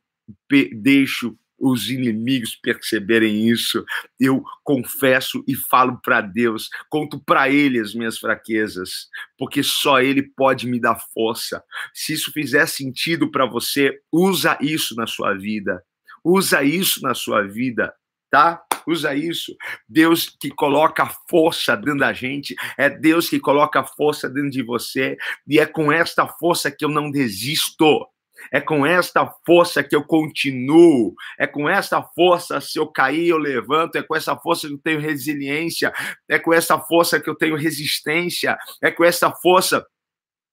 deixo 0.82 1.38
os 1.60 1.90
inimigos 1.90 2.56
perceberem 2.56 3.50
isso. 3.50 3.84
Eu 4.20 4.44
confesso 4.64 5.44
e 5.48 5.56
falo 5.56 6.00
para 6.02 6.22
Deus, 6.22 6.70
conto 6.90 7.20
para 7.20 7.50
Ele 7.50 7.80
as 7.80 7.94
minhas 7.94 8.18
fraquezas, 8.18 9.08
porque 9.38 9.64
só 9.64 10.00
Ele 10.02 10.22
pode 10.22 10.68
me 10.68 10.80
dar 10.80 11.00
força. 11.14 11.64
Se 11.94 12.14
isso 12.14 12.32
fizer 12.32 12.68
sentido 12.68 13.32
para 13.32 13.46
você, 13.46 14.00
usa 14.12 14.58
isso 14.62 14.96
na 14.96 15.08
sua 15.08 15.34
vida. 15.34 15.84
Usa 16.24 16.64
isso 16.64 17.02
na 17.02 17.14
sua 17.14 17.44
vida, 17.44 17.94
tá? 18.30 18.62
Usa 18.86 19.16
isso. 19.16 19.56
Deus 19.88 20.30
que 20.40 20.50
coloca 20.50 21.10
força 21.30 21.76
dentro 21.76 22.00
da 22.00 22.14
gente, 22.14 22.56
é 22.78 22.90
Deus 22.90 23.30
que 23.30 23.40
coloca 23.40 23.84
força 23.84 24.30
dentro 24.30 24.50
de 24.50 24.64
você, 24.64 25.18
e 25.48 25.60
é 25.60 25.66
com 25.66 25.92
esta 25.92 26.28
força 26.28 26.72
que 26.72 26.84
eu 26.84 26.90
não 26.90 27.12
desisto. 27.12 28.06
É 28.52 28.62
com 28.62 28.86
esta 28.86 29.26
força 29.46 29.84
que 29.84 29.96
eu 29.96 30.04
continuo. 30.04 31.14
É 31.40 31.48
com 31.48 31.70
esta 31.70 32.02
força, 32.02 32.60
se 32.62 32.80
eu 32.80 32.88
cair, 32.88 33.30
eu 33.30 33.38
levanto. 33.38 33.98
É 33.98 34.04
com 34.04 34.16
essa 34.16 34.36
força 34.36 34.68
que 34.68 34.74
eu 34.74 34.80
tenho 34.80 35.00
resiliência. 35.00 35.94
É 36.30 36.40
com 36.40 36.54
essa 36.54 36.80
força 36.80 37.20
que 37.20 37.30
eu 37.30 37.36
tenho 37.36 37.56
resistência. 37.56 38.58
É 38.82 38.92
com 38.92 39.04
essa 39.04 39.32
força 39.32 39.86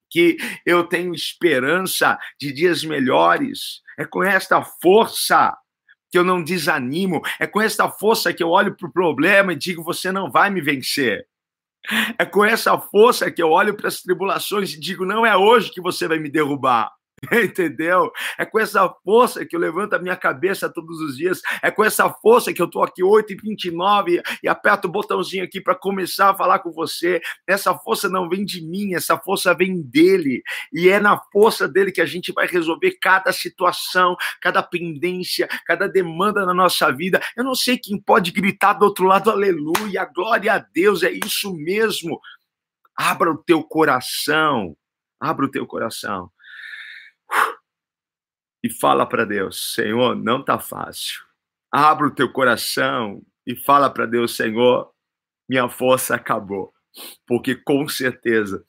que 0.09 0.37
eu 0.65 0.83
tenho 0.83 1.13
esperança 1.13 2.17
de 2.39 2.51
dias 2.51 2.83
melhores. 2.83 3.81
É 3.97 4.05
com 4.05 4.23
esta 4.23 4.61
força 4.63 5.55
que 6.11 6.17
eu 6.17 6.23
não 6.23 6.43
desanimo. 6.43 7.21
É 7.39 7.47
com 7.47 7.61
esta 7.61 7.89
força 7.89 8.33
que 8.33 8.41
eu 8.41 8.49
olho 8.49 8.75
para 8.75 8.87
o 8.87 8.91
problema 8.91 9.53
e 9.53 9.57
digo: 9.57 9.83
você 9.83 10.11
não 10.11 10.31
vai 10.31 10.49
me 10.49 10.61
vencer. 10.61 11.27
É 12.17 12.25
com 12.25 12.43
essa 12.43 12.77
força 12.79 13.31
que 13.31 13.41
eu 13.41 13.49
olho 13.49 13.75
para 13.75 13.87
as 13.87 14.01
tribulações 14.01 14.73
e 14.73 14.79
digo: 14.79 15.05
não 15.05 15.25
é 15.25 15.35
hoje 15.35 15.71
que 15.71 15.81
você 15.81 16.07
vai 16.07 16.19
me 16.19 16.29
derrubar. 16.29 16.91
Entendeu? 17.43 18.11
É 18.37 18.45
com 18.45 18.59
essa 18.59 18.87
força 19.03 19.45
que 19.45 19.55
eu 19.55 19.59
levanto 19.59 19.93
a 19.93 19.99
minha 19.99 20.15
cabeça 20.15 20.69
todos 20.69 20.99
os 21.01 21.17
dias. 21.17 21.41
É 21.61 21.71
com 21.71 21.83
essa 21.83 22.09
força 22.09 22.53
que 22.53 22.61
eu 22.61 22.69
tô 22.69 22.83
aqui 22.83 23.01
8h29 23.01 24.21
e 24.43 24.47
aperto 24.47 24.87
o 24.87 24.91
botãozinho 24.91 25.43
aqui 25.43 25.61
para 25.61 25.75
começar 25.75 26.31
a 26.31 26.35
falar 26.35 26.59
com 26.59 26.71
você. 26.71 27.21
Essa 27.47 27.73
força 27.73 28.09
não 28.09 28.29
vem 28.29 28.45
de 28.45 28.61
mim, 28.61 28.93
essa 28.93 29.17
força 29.17 29.53
vem 29.53 29.81
dele. 29.81 30.41
E 30.73 30.89
é 30.89 30.99
na 30.99 31.19
força 31.31 31.67
dele 31.67 31.91
que 31.91 32.01
a 32.01 32.05
gente 32.05 32.31
vai 32.31 32.47
resolver 32.47 32.97
cada 33.01 33.31
situação, 33.31 34.15
cada 34.41 34.61
pendência, 34.61 35.47
cada 35.65 35.87
demanda 35.87 36.45
na 36.45 36.53
nossa 36.53 36.91
vida. 36.91 37.21
Eu 37.35 37.43
não 37.43 37.55
sei 37.55 37.77
quem 37.77 37.99
pode 37.99 38.31
gritar 38.31 38.73
do 38.73 38.85
outro 38.85 39.05
lado, 39.05 39.29
aleluia, 39.31 40.05
glória 40.05 40.53
a 40.53 40.59
Deus, 40.59 41.03
é 41.03 41.11
isso 41.11 41.53
mesmo. 41.55 42.19
Abra 42.95 43.31
o 43.31 43.37
teu 43.37 43.63
coração. 43.63 44.75
Abra 45.19 45.45
o 45.45 45.51
teu 45.51 45.65
coração 45.65 46.29
e 48.63 48.69
fala 48.69 49.05
para 49.05 49.25
Deus: 49.25 49.75
Senhor, 49.75 50.15
não 50.15 50.43
tá 50.43 50.59
fácil. 50.59 51.23
Abra 51.71 52.07
o 52.07 52.15
teu 52.15 52.31
coração 52.31 53.21
e 53.45 53.55
fala 53.55 53.89
para 53.89 54.05
Deus: 54.05 54.35
Senhor, 54.35 54.91
minha 55.47 55.69
força 55.69 56.15
acabou. 56.15 56.73
Porque 57.27 57.55
com 57.55 57.87
certeza 57.87 58.65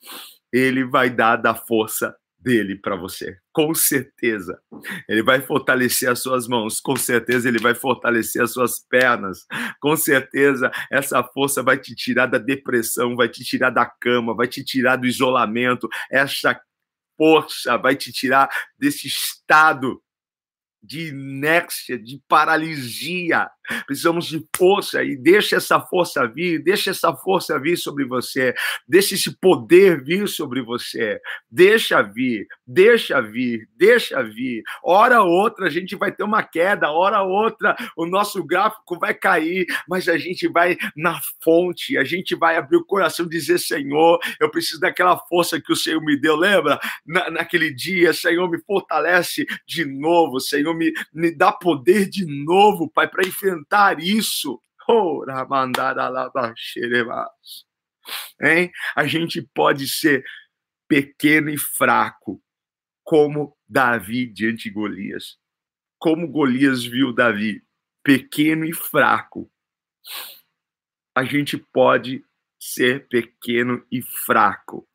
ele 0.53 0.85
vai 0.85 1.09
dar 1.09 1.37
da 1.37 1.55
força 1.55 2.15
dele 2.37 2.75
para 2.75 2.95
você. 2.95 3.37
Com 3.51 3.73
certeza. 3.73 4.59
Ele 5.09 5.23
vai 5.23 5.41
fortalecer 5.41 6.09
as 6.09 6.19
suas 6.19 6.47
mãos, 6.47 6.79
com 6.79 6.95
certeza 6.95 7.47
ele 7.47 7.59
vai 7.59 7.73
fortalecer 7.73 8.41
as 8.41 8.51
suas 8.51 8.79
pernas. 8.79 9.45
Com 9.81 9.97
certeza 9.97 10.71
essa 10.91 11.23
força 11.23 11.63
vai 11.63 11.77
te 11.77 11.95
tirar 11.95 12.27
da 12.27 12.37
depressão, 12.37 13.15
vai 13.15 13.27
te 13.27 13.43
tirar 13.43 13.71
da 13.71 13.85
cama, 13.85 14.35
vai 14.35 14.47
te 14.47 14.63
tirar 14.63 14.97
do 14.97 15.07
isolamento. 15.07 15.89
Essa 16.11 16.59
força 17.17 17.77
vai 17.77 17.95
te 17.95 18.11
tirar 18.11 18.49
desse 18.77 19.07
estado 19.07 20.01
de 20.81 21.09
inércia, 21.09 21.97
de 21.97 22.21
paralisia. 22.27 23.49
Precisamos 23.85 24.25
de 24.25 24.45
força 24.55 25.03
e 25.03 25.15
deixa 25.15 25.57
essa 25.57 25.79
força 25.79 26.27
vir, 26.27 26.63
deixa 26.63 26.91
essa 26.91 27.13
força 27.13 27.59
vir 27.59 27.77
sobre 27.77 28.05
você, 28.05 28.53
deixa 28.87 29.15
esse 29.15 29.31
poder 29.39 30.03
vir 30.03 30.27
sobre 30.27 30.61
você. 30.61 31.19
Deixa 31.49 32.01
vir, 32.01 32.47
deixa 32.65 33.21
vir, 33.21 33.67
deixa 33.75 34.23
vir. 34.23 34.63
Hora 34.83 35.21
outra 35.21 35.67
a 35.67 35.69
gente 35.69 35.95
vai 35.95 36.11
ter 36.11 36.23
uma 36.23 36.43
queda, 36.43 36.91
hora 36.91 37.21
outra 37.21 37.75
o 37.95 38.05
nosso 38.05 38.43
gráfico 38.43 38.97
vai 38.99 39.13
cair, 39.13 39.65
mas 39.87 40.07
a 40.07 40.17
gente 40.17 40.47
vai 40.47 40.77
na 40.95 41.19
fonte, 41.43 41.97
a 41.97 42.03
gente 42.03 42.35
vai 42.35 42.57
abrir 42.57 42.77
o 42.77 42.85
coração 42.85 43.25
e 43.25 43.29
dizer: 43.29 43.59
Senhor, 43.59 44.19
eu 44.39 44.49
preciso 44.49 44.79
daquela 44.79 45.17
força 45.17 45.61
que 45.61 45.71
o 45.71 45.75
Senhor 45.75 46.01
me 46.01 46.19
deu. 46.19 46.35
Lembra? 46.35 46.79
Na, 47.05 47.29
naquele 47.29 47.73
dia, 47.73 48.13
Senhor, 48.13 48.49
me 48.49 48.59
fortalece 48.61 49.45
de 49.65 49.85
novo, 49.85 50.39
Senhor, 50.39 50.73
me, 50.73 50.91
me 51.13 51.31
dá 51.31 51.51
poder 51.51 52.09
de 52.09 52.25
novo, 52.25 52.89
Pai, 52.89 53.07
para 53.07 53.27
enfrentar 53.27 53.56
isso. 53.99 54.61
Hein? 58.41 58.71
A 58.95 59.05
gente 59.05 59.41
pode 59.53 59.87
ser 59.87 60.23
pequeno 60.87 61.49
e 61.49 61.57
fraco, 61.57 62.41
como 63.03 63.57
Davi 63.67 64.25
diante 64.25 64.65
de 64.65 64.71
Golias. 64.71 65.37
Como 65.99 66.27
Golias 66.27 66.85
viu 66.85 67.13
Davi, 67.13 67.63
pequeno 68.03 68.65
e 68.65 68.73
fraco. 68.73 69.51
A 71.15 71.23
gente 71.23 71.57
pode 71.57 72.23
ser 72.59 73.07
pequeno 73.07 73.85
e 73.91 74.01
fraco. 74.01 74.87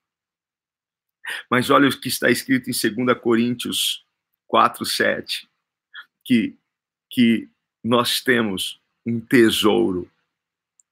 Mas 1.51 1.71
olha 1.71 1.89
o 1.89 2.01
que 2.01 2.09
está 2.09 2.31
escrito 2.31 2.71
em 2.71 3.05
2 3.05 3.21
Coríntios 3.21 4.07
4, 4.47 4.85
7 4.85 5.53
que, 6.25 6.59
que 7.11 7.51
nós 7.83 8.21
temos 8.21 8.81
um 9.05 9.21
tesouro 9.21 10.11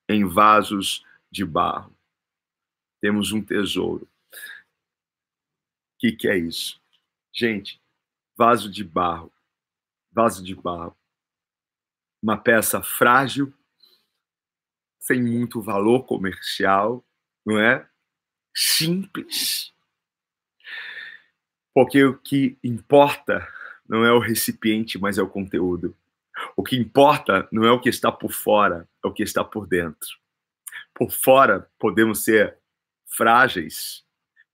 em 0.08 0.24
vasos 0.24 1.04
de 1.30 1.44
barro. 1.44 1.94
Temos 3.00 3.32
um 3.32 3.40
tesouro. 3.42 4.04
O 4.04 5.98
que, 6.00 6.12
que 6.12 6.28
é 6.28 6.36
isso? 6.36 6.80
Gente, 7.32 7.80
vaso 8.36 8.70
de 8.70 8.82
barro. 8.82 9.32
Vaso 10.10 10.42
de 10.42 10.54
barro. 10.54 10.96
Uma 12.22 12.36
peça 12.36 12.82
frágil, 12.82 13.54
sem 14.98 15.22
muito 15.22 15.62
valor 15.62 16.04
comercial, 16.04 17.04
não 17.46 17.58
é? 17.58 17.88
Simples. 18.54 19.72
Porque 21.72 22.04
o 22.04 22.18
que 22.18 22.58
importa 22.62 23.46
não 23.88 24.04
é 24.04 24.12
o 24.12 24.18
recipiente, 24.18 24.98
mas 24.98 25.16
é 25.16 25.22
o 25.22 25.28
conteúdo. 25.28 25.96
O 26.56 26.62
que 26.62 26.76
importa 26.76 27.48
não 27.52 27.64
é 27.64 27.70
o 27.70 27.80
que 27.80 27.88
está 27.88 28.10
por 28.10 28.32
fora, 28.32 28.88
é 29.04 29.08
o 29.08 29.12
que 29.12 29.22
está 29.22 29.44
por 29.44 29.66
dentro. 29.66 30.08
Por 30.94 31.10
fora 31.10 31.68
podemos 31.78 32.24
ser 32.24 32.58
frágeis, 33.06 34.04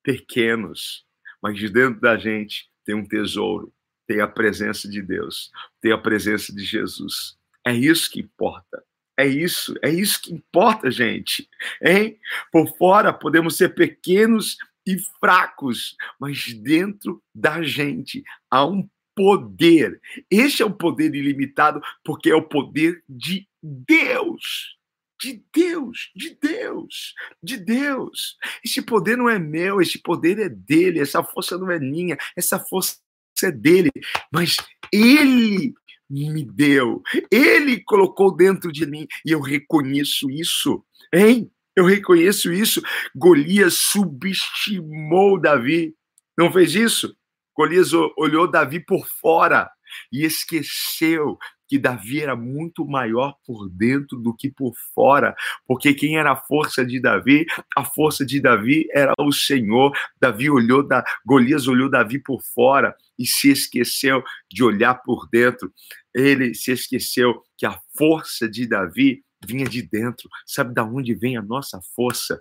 pequenos, 0.02 1.04
mas 1.42 1.58
de 1.58 1.68
dentro 1.68 2.00
da 2.00 2.16
gente 2.16 2.70
tem 2.84 2.94
um 2.94 3.06
tesouro, 3.06 3.72
tem 4.06 4.20
a 4.20 4.28
presença 4.28 4.88
de 4.88 5.02
Deus, 5.02 5.50
tem 5.80 5.92
a 5.92 5.98
presença 5.98 6.54
de 6.54 6.64
Jesus. 6.64 7.36
É 7.66 7.74
isso 7.74 8.10
que 8.10 8.20
importa. 8.20 8.84
É 9.18 9.26
isso, 9.26 9.74
é 9.82 9.90
isso 9.90 10.20
que 10.20 10.32
importa, 10.32 10.90
gente. 10.90 11.48
Hein? 11.82 12.18
Por 12.52 12.68
fora 12.76 13.12
podemos 13.12 13.56
ser 13.56 13.74
pequenos 13.74 14.56
e 14.86 14.98
fracos, 15.18 15.96
mas 16.20 16.52
dentro 16.52 17.22
da 17.34 17.62
gente 17.62 18.22
há 18.50 18.64
um 18.64 18.88
poder. 19.16 20.00
Este 20.30 20.62
é 20.62 20.66
o 20.66 20.74
poder 20.74 21.14
ilimitado, 21.14 21.80
porque 22.04 22.30
é 22.30 22.36
o 22.36 22.46
poder 22.46 23.02
de 23.08 23.48
Deus. 23.62 24.76
De 25.18 25.42
Deus, 25.50 26.10
de 26.14 26.36
Deus, 26.40 27.14
de 27.42 27.56
Deus. 27.56 28.36
Esse 28.62 28.82
poder 28.82 29.16
não 29.16 29.30
é 29.30 29.38
meu, 29.38 29.80
esse 29.80 29.98
poder 29.98 30.38
é 30.38 30.48
dele, 30.48 31.00
essa 31.00 31.24
força 31.24 31.56
não 31.56 31.70
é 31.70 31.80
minha, 31.80 32.18
essa 32.36 32.58
força 32.58 32.98
é 33.42 33.50
dele, 33.50 33.90
mas 34.30 34.56
ele 34.92 35.72
me 36.08 36.44
deu, 36.44 37.02
ele 37.30 37.80
colocou 37.80 38.30
dentro 38.36 38.70
de 38.70 38.84
mim 38.84 39.06
e 39.24 39.32
eu 39.32 39.40
reconheço 39.40 40.30
isso, 40.30 40.84
hein? 41.12 41.50
Eu 41.74 41.86
reconheço 41.86 42.52
isso. 42.52 42.82
Golias 43.14 43.74
subestimou 43.74 45.40
Davi, 45.40 45.94
não 46.36 46.52
fez 46.52 46.74
isso? 46.74 47.15
Golias 47.56 47.92
olhou 48.16 48.46
Davi 48.46 48.80
por 48.80 49.06
fora 49.06 49.70
e 50.12 50.24
esqueceu 50.24 51.38
que 51.68 51.78
Davi 51.78 52.20
era 52.20 52.36
muito 52.36 52.86
maior 52.86 53.34
por 53.44 53.68
dentro 53.68 54.18
do 54.18 54.34
que 54.34 54.50
por 54.50 54.74
fora, 54.94 55.34
porque 55.66 55.94
quem 55.94 56.16
era 56.16 56.32
a 56.32 56.36
força 56.36 56.84
de 56.84 57.00
Davi? 57.00 57.44
A 57.76 57.84
força 57.84 58.24
de 58.24 58.40
Davi 58.40 58.86
era 58.92 59.12
o 59.18 59.32
Senhor. 59.32 59.92
Davi 60.20 60.48
olhou 60.48 60.86
da 60.86 61.04
Golias 61.24 61.66
olhou 61.66 61.90
Davi 61.90 62.18
por 62.18 62.40
fora 62.42 62.94
e 63.18 63.26
se 63.26 63.50
esqueceu 63.50 64.22
de 64.50 64.62
olhar 64.62 64.94
por 65.02 65.28
dentro. 65.28 65.72
Ele 66.14 66.54
se 66.54 66.72
esqueceu 66.72 67.42
que 67.56 67.66
a 67.66 67.78
força 67.96 68.48
de 68.48 68.66
Davi 68.66 69.24
vinha 69.44 69.66
de 69.66 69.82
dentro. 69.82 70.28
Sabe 70.46 70.72
da 70.72 70.84
onde 70.84 71.14
vem 71.14 71.36
a 71.36 71.42
nossa 71.42 71.80
força? 71.94 72.38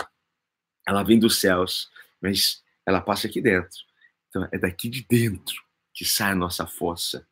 Ela 0.87 1.03
vem 1.03 1.19
dos 1.19 1.39
céus, 1.41 1.89
mas 2.21 2.63
ela 2.85 3.01
passa 3.01 3.27
aqui 3.27 3.41
dentro. 3.41 3.79
Então 4.35 4.49
é 4.51 4.57
daqui 4.57 4.89
de 4.89 5.01
dentro 5.01 5.63
que 5.93 6.03
sai 6.03 6.33
a 6.33 6.35
nossa 6.35 6.67
força. 6.67 7.25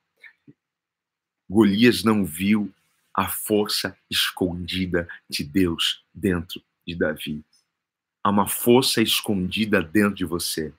Golias 1.50 2.02
não 2.02 2.24
viu 2.24 2.74
a 3.14 3.28
força 3.28 3.98
escondida 4.10 5.06
de 5.30 5.44
Deus 5.44 6.06
dentro 6.14 6.64
de 6.88 6.96
Davi. 6.96 7.44
Há 8.24 8.30
uma 8.30 8.48
força 8.48 9.02
escondida 9.02 9.84
dentro 9.84 10.16
de 10.16 10.24
você. 10.24 10.74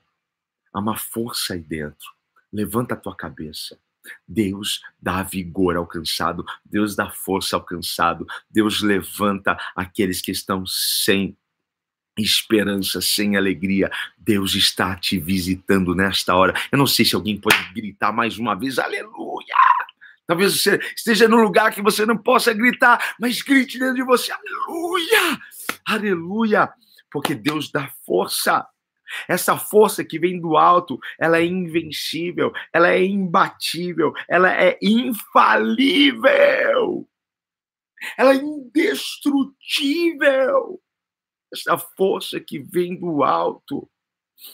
Há 0.73 0.79
uma 0.79 0.97
força 0.97 1.53
aí 1.53 1.59
dentro. 1.59 2.11
Levanta 2.51 2.95
a 2.95 2.97
tua 2.97 3.15
cabeça. 3.15 3.77
Deus 4.27 4.81
dá 4.99 5.21
vigor 5.21 5.75
ao 5.75 5.85
cansado, 5.85 6.43
Deus 6.65 6.95
dá 6.95 7.09
força 7.11 7.55
ao 7.55 7.63
cansado, 7.63 8.25
Deus 8.49 8.81
levanta 8.81 9.55
aqueles 9.75 10.21
que 10.21 10.31
estão 10.31 10.65
sem 10.65 11.37
esperança, 12.17 13.01
sem 13.01 13.35
alegria. 13.35 13.91
Deus 14.17 14.55
está 14.55 14.95
te 14.95 15.17
visitando 15.17 15.93
nesta 15.93 16.35
hora. 16.35 16.53
Eu 16.71 16.77
não 16.77 16.87
sei 16.87 17.05
se 17.05 17.15
alguém 17.15 17.37
pode 17.37 17.73
gritar 17.73 18.11
mais 18.11 18.37
uma 18.37 18.55
vez, 18.55 18.79
aleluia! 18.79 19.55
Talvez 20.27 20.59
você 20.59 20.79
esteja 20.95 21.27
num 21.27 21.43
lugar 21.43 21.71
que 21.71 21.81
você 21.81 22.05
não 22.05 22.17
possa 22.17 22.53
gritar, 22.53 23.15
mas 23.19 23.41
grite 23.41 23.77
dentro 23.77 23.95
de 23.95 24.03
você, 24.03 24.31
aleluia! 24.31 25.39
Aleluia! 25.85 26.73
Porque 27.11 27.35
Deus 27.35 27.71
dá 27.71 27.91
força. 28.05 28.65
Essa 29.27 29.55
força 29.55 30.03
que 30.03 30.17
vem 30.17 30.39
do 30.39 30.57
alto, 30.57 30.97
ela 31.19 31.37
é 31.37 31.45
invencível, 31.45 32.51
ela 32.73 32.91
é 32.91 33.03
imbatível, 33.03 34.11
ela 34.27 34.51
é 34.51 34.79
infalível. 34.81 36.27
Ela 38.17 38.33
é 38.33 38.37
indestrutível. 38.37 40.81
Essa 41.55 41.77
força 41.77 42.39
que 42.39 42.59
vem 42.59 42.99
do 42.99 43.23
alto, 43.23 43.89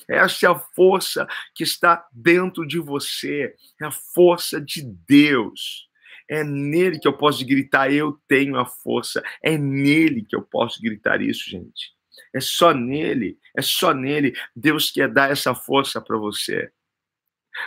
essa 0.08 0.46
é 0.46 0.50
a 0.50 0.56
força 0.56 1.28
que 1.56 1.64
está 1.64 2.08
dentro 2.12 2.66
de 2.68 2.80
você, 2.80 3.56
é 3.82 3.86
a 3.86 3.92
força 3.92 4.62
de 4.62 4.84
Deus. 5.08 5.90
É 6.30 6.44
nele 6.44 7.00
que 7.00 7.08
eu 7.08 7.18
posso 7.18 7.46
gritar, 7.46 7.92
eu 7.92 8.20
tenho 8.28 8.58
a 8.58 8.66
força. 8.66 9.24
É 9.44 9.58
nele 9.58 10.24
que 10.24 10.36
eu 10.36 10.42
posso 10.42 10.82
gritar 10.82 11.22
isso, 11.22 11.50
gente. 11.50 11.94
É 12.34 12.40
só 12.40 12.74
nele, 12.74 13.38
é 13.56 13.62
só 13.62 13.94
nele. 13.94 14.34
Deus 14.56 14.92
quer 14.92 15.10
dar 15.12 15.30
essa 15.32 15.54
força 15.54 16.00
para 16.00 16.18
você. 16.18 16.72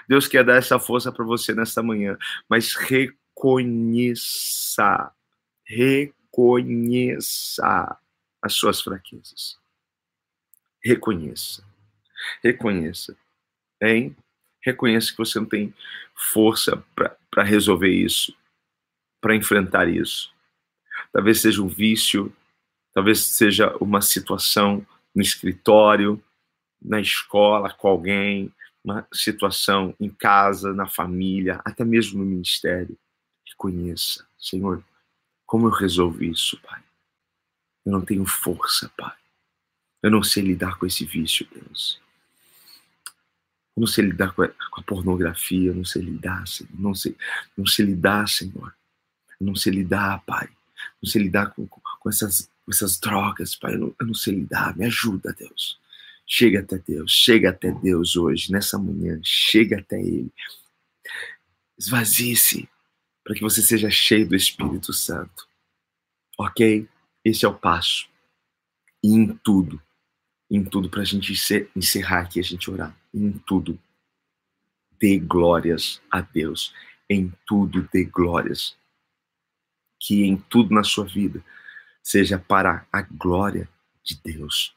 Deus 0.08 0.26
quer 0.26 0.42
dar 0.44 0.56
essa 0.56 0.78
força 0.78 1.12
para 1.12 1.26
você 1.26 1.52
nesta 1.54 1.82
manhã, 1.82 2.16
mas 2.48 2.74
reconheça, 2.74 3.12
reconheça 5.66 6.38
as 8.44 8.52
suas 8.52 8.82
fraquezas. 8.82 9.58
Reconheça, 10.84 11.64
reconheça, 12.42 13.16
hein? 13.82 14.14
Reconheça 14.62 15.10
que 15.10 15.16
você 15.16 15.38
não 15.40 15.46
tem 15.46 15.74
força 16.14 16.84
para 16.94 17.42
resolver 17.42 17.88
isso, 17.88 18.36
para 19.18 19.34
enfrentar 19.34 19.88
isso. 19.88 20.30
Talvez 21.10 21.40
seja 21.40 21.62
um 21.62 21.68
vício, 21.68 22.34
talvez 22.92 23.24
seja 23.24 23.74
uma 23.78 24.02
situação 24.02 24.86
no 25.14 25.22
escritório, 25.22 26.22
na 26.82 27.00
escola, 27.00 27.72
com 27.72 27.88
alguém, 27.88 28.52
uma 28.84 29.08
situação 29.10 29.96
em 29.98 30.10
casa, 30.10 30.74
na 30.74 30.86
família, 30.86 31.62
até 31.64 31.82
mesmo 31.82 32.18
no 32.18 32.26
ministério. 32.26 32.98
Reconheça, 33.48 34.26
Senhor, 34.38 34.84
como 35.46 35.66
eu 35.66 35.70
resolvo 35.70 36.22
isso, 36.22 36.60
Pai? 36.60 36.82
Eu 37.84 37.92
não 37.92 38.00
tenho 38.00 38.24
força, 38.24 38.90
Pai. 38.96 39.14
Eu 40.02 40.10
não 40.10 40.22
sei 40.22 40.42
lidar 40.42 40.78
com 40.78 40.86
esse 40.86 41.04
vício, 41.04 41.46
Deus. 41.52 42.00
Eu 43.76 43.80
não 43.80 43.86
sei 43.86 44.04
lidar 44.04 44.32
com 44.32 44.42
a, 44.42 44.48
com 44.48 44.80
a 44.80 44.84
pornografia, 44.84 45.70
eu 45.70 45.74
não 45.74 45.84
sei 45.84 46.02
lidar, 46.02 46.46
Senhor. 46.46 46.70
Não 46.78 46.94
sei, 46.94 47.16
não 47.56 47.66
sei 47.66 47.86
lidar, 47.86 48.28
Senhor. 48.28 48.74
Eu 49.40 49.46
não 49.46 49.56
sei 49.56 49.72
lidar, 49.72 50.22
Pai. 50.24 50.48
Não 51.02 51.10
sei 51.10 51.22
lidar 51.22 51.50
com, 51.54 51.66
com 51.66 52.08
essas 52.08 52.48
essas 52.68 52.98
drogas, 52.98 53.54
Pai. 53.54 53.74
Eu 53.74 53.78
não, 53.78 53.96
eu 54.00 54.06
não 54.06 54.14
sei 54.14 54.34
lidar. 54.34 54.76
Me 54.76 54.86
ajuda, 54.86 55.32
Deus. 55.32 55.78
Chega 56.26 56.60
até 56.60 56.78
Deus, 56.78 57.12
chega 57.12 57.50
até 57.50 57.70
Deus 57.70 58.16
hoje, 58.16 58.50
nessa 58.50 58.78
manhã, 58.78 59.20
chega 59.22 59.78
até 59.78 60.00
Ele. 60.00 60.32
Esvazie-se 61.78 62.66
para 63.22 63.34
que 63.34 63.42
você 63.42 63.60
seja 63.60 63.90
cheio 63.90 64.26
do 64.26 64.34
Espírito 64.34 64.92
Santo. 64.92 65.46
Ok? 66.38 66.88
Esse 67.24 67.44
é 67.44 67.48
o 67.48 67.58
passo. 67.58 68.08
E 69.02 69.08
em 69.08 69.34
tudo, 69.36 69.80
em 70.50 70.62
tudo, 70.64 70.90
para 70.90 71.02
a 71.02 71.04
gente 71.04 71.32
encerrar 71.74 72.20
aqui, 72.20 72.38
a 72.38 72.42
gente 72.42 72.70
orar. 72.70 72.96
Em 73.12 73.32
tudo, 73.32 73.80
dê 75.00 75.18
glórias 75.18 76.02
a 76.10 76.20
Deus. 76.20 76.74
Em 77.08 77.32
tudo, 77.46 77.88
dê 77.92 78.04
glórias. 78.04 78.76
Que 80.00 80.24
em 80.24 80.36
tudo 80.36 80.74
na 80.74 80.84
sua 80.84 81.04
vida 81.04 81.44
seja 82.02 82.38
para 82.38 82.86
a 82.92 83.02
glória 83.02 83.68
de 84.02 84.20
Deus. 84.22 84.76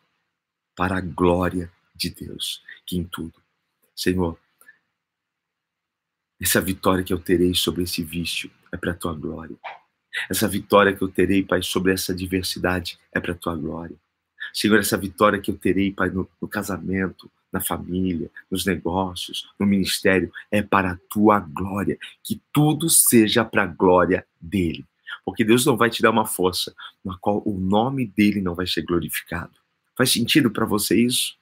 Para 0.75 0.97
a 0.97 1.01
glória 1.01 1.71
de 1.93 2.09
Deus, 2.09 2.63
que 2.85 2.97
em 2.97 3.03
tudo. 3.03 3.41
Senhor, 3.95 4.39
essa 6.39 6.61
vitória 6.61 7.03
que 7.03 7.11
eu 7.11 7.19
terei 7.19 7.53
sobre 7.55 7.83
esse 7.83 8.03
vício 8.03 8.49
é 8.71 8.77
para 8.77 8.91
a 8.91 8.95
tua 8.95 9.13
glória. 9.13 9.57
Essa 10.29 10.47
vitória 10.47 10.93
que 10.93 11.01
eu 11.01 11.07
terei, 11.07 11.43
Pai, 11.43 11.61
sobre 11.61 11.93
essa 11.93 12.13
diversidade 12.13 12.97
é 13.13 13.19
para 13.19 13.33
a 13.33 13.35
tua 13.35 13.55
glória. 13.55 13.95
Senhor, 14.53 14.79
essa 14.79 14.97
vitória 14.97 15.39
que 15.39 15.51
eu 15.51 15.57
terei, 15.57 15.91
Pai, 15.91 16.09
no, 16.09 16.27
no 16.41 16.47
casamento, 16.47 17.29
na 17.51 17.61
família, 17.61 18.29
nos 18.49 18.65
negócios, 18.65 19.49
no 19.59 19.65
ministério, 19.65 20.31
é 20.51 20.61
para 20.61 20.91
a 20.91 20.97
tua 21.09 21.39
glória. 21.39 21.97
Que 22.23 22.41
tudo 22.51 22.89
seja 22.89 23.43
para 23.45 23.63
a 23.63 23.67
glória 23.67 24.25
dele. 24.39 24.85
Porque 25.25 25.43
Deus 25.43 25.65
não 25.65 25.77
vai 25.77 25.89
te 25.89 26.01
dar 26.01 26.11
uma 26.11 26.25
força 26.25 26.73
na 27.03 27.17
qual 27.17 27.41
o 27.45 27.57
nome 27.57 28.05
dele 28.05 28.41
não 28.41 28.55
vai 28.55 28.67
ser 28.67 28.81
glorificado. 28.83 29.53
Faz 29.95 30.11
sentido 30.11 30.51
para 30.51 30.65
você 30.65 30.99
isso? 30.99 31.35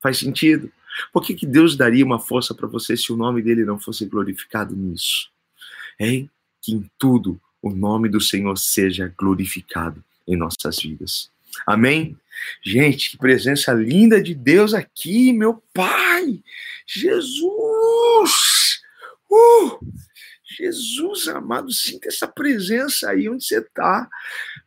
Faz 0.00 0.18
sentido? 0.18 0.70
Por 1.12 1.22
que, 1.22 1.34
que 1.34 1.46
Deus 1.46 1.76
daria 1.76 2.04
uma 2.04 2.18
força 2.18 2.54
para 2.54 2.66
você 2.66 2.96
se 2.96 3.12
o 3.12 3.16
nome 3.16 3.42
dele 3.42 3.64
não 3.64 3.78
fosse 3.78 4.04
glorificado 4.06 4.74
nisso? 4.76 5.30
Hein? 5.98 6.30
Que 6.60 6.72
em 6.72 6.90
tudo 6.98 7.40
o 7.62 7.70
nome 7.70 8.08
do 8.08 8.20
Senhor 8.20 8.58
seja 8.58 9.12
glorificado 9.16 10.04
em 10.26 10.36
nossas 10.36 10.80
vidas. 10.80 11.30
Amém? 11.66 12.16
Gente, 12.62 13.12
que 13.12 13.18
presença 13.18 13.72
linda 13.72 14.20
de 14.22 14.34
Deus 14.34 14.74
aqui, 14.74 15.32
meu 15.32 15.62
Pai! 15.72 16.42
Jesus! 16.86 18.82
Uh! 19.30 19.78
Jesus 20.56 21.28
amado, 21.28 21.72
sinta 21.72 22.08
essa 22.08 22.28
presença 22.28 23.10
aí 23.10 23.28
onde 23.28 23.44
você 23.44 23.58
está. 23.58 24.08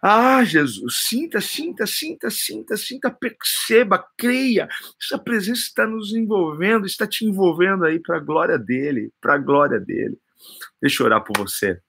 Ah, 0.01 0.43
Jesus, 0.43 1.05
sinta, 1.07 1.39
sinta, 1.39 1.85
sinta, 1.85 2.29
sinta, 2.29 2.75
sinta, 2.75 3.11
perceba, 3.11 4.03
creia. 4.17 4.67
Essa 5.01 5.19
presença 5.19 5.61
está 5.61 5.85
nos 5.85 6.13
envolvendo, 6.13 6.85
está 6.85 7.05
te 7.05 7.25
envolvendo 7.25 7.85
aí 7.85 7.99
para 7.99 8.17
a 8.17 8.19
glória 8.19 8.57
dele, 8.57 9.11
para 9.21 9.35
a 9.35 9.37
glória 9.37 9.79
dele. 9.79 10.17
Deixa 10.81 11.03
eu 11.03 11.05
orar 11.05 11.23
por 11.23 11.37
você. 11.37 11.79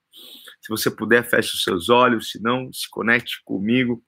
Se 0.66 0.70
você 0.70 0.90
puder, 0.90 1.22
feche 1.22 1.54
os 1.54 1.62
seus 1.62 1.88
olhos, 1.88 2.32
se 2.32 2.42
não, 2.42 2.72
se 2.72 2.90
conecte 2.90 3.40
comigo. 3.44 4.04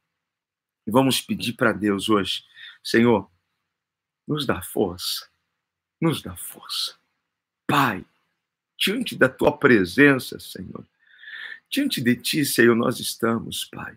E 0.84 0.90
vamos 0.90 1.20
pedir 1.20 1.52
para 1.52 1.72
Deus 1.72 2.08
hoje, 2.08 2.42
Senhor, 2.82 3.30
nos 4.26 4.44
dá 4.44 4.60
força, 4.60 5.28
nos 6.00 6.20
dá 6.20 6.34
força. 6.34 6.96
Pai, 7.64 8.04
diante 8.76 9.14
da 9.14 9.28
tua 9.28 9.56
presença, 9.56 10.40
Senhor. 10.40 10.84
Diante 11.70 12.00
de 12.00 12.16
ti, 12.16 12.44
Senhor, 12.44 12.74
nós 12.74 12.98
estamos, 12.98 13.64
Pai. 13.66 13.96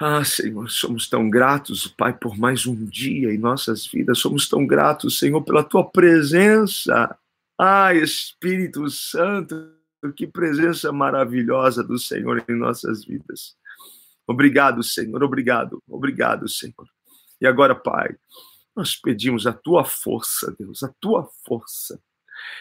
Ah, 0.00 0.24
Senhor, 0.24 0.70
somos 0.70 1.10
tão 1.10 1.28
gratos, 1.28 1.88
Pai, 1.88 2.16
por 2.16 2.38
mais 2.38 2.64
um 2.64 2.86
dia 2.86 3.34
em 3.34 3.36
nossas 3.36 3.86
vidas. 3.86 4.18
Somos 4.18 4.48
tão 4.48 4.66
gratos, 4.66 5.18
Senhor, 5.18 5.42
pela 5.42 5.62
tua 5.62 5.84
presença. 5.84 7.18
Ah, 7.58 7.92
Espírito 7.92 8.88
Santo, 8.88 9.78
que 10.16 10.26
presença 10.26 10.92
maravilhosa 10.92 11.82
do 11.82 11.98
Senhor 11.98 12.44
em 12.48 12.56
nossas 12.56 13.04
vidas. 13.04 13.56
Obrigado, 14.26 14.82
Senhor, 14.82 15.22
obrigado, 15.22 15.82
obrigado, 15.88 16.48
Senhor. 16.48 16.88
E 17.40 17.46
agora, 17.46 17.74
Pai, 17.74 18.14
nós 18.74 18.96
pedimos 18.96 19.46
a 19.46 19.52
tua 19.52 19.84
força, 19.84 20.54
Deus, 20.58 20.82
a 20.82 20.88
tua 21.00 21.28
força 21.44 22.00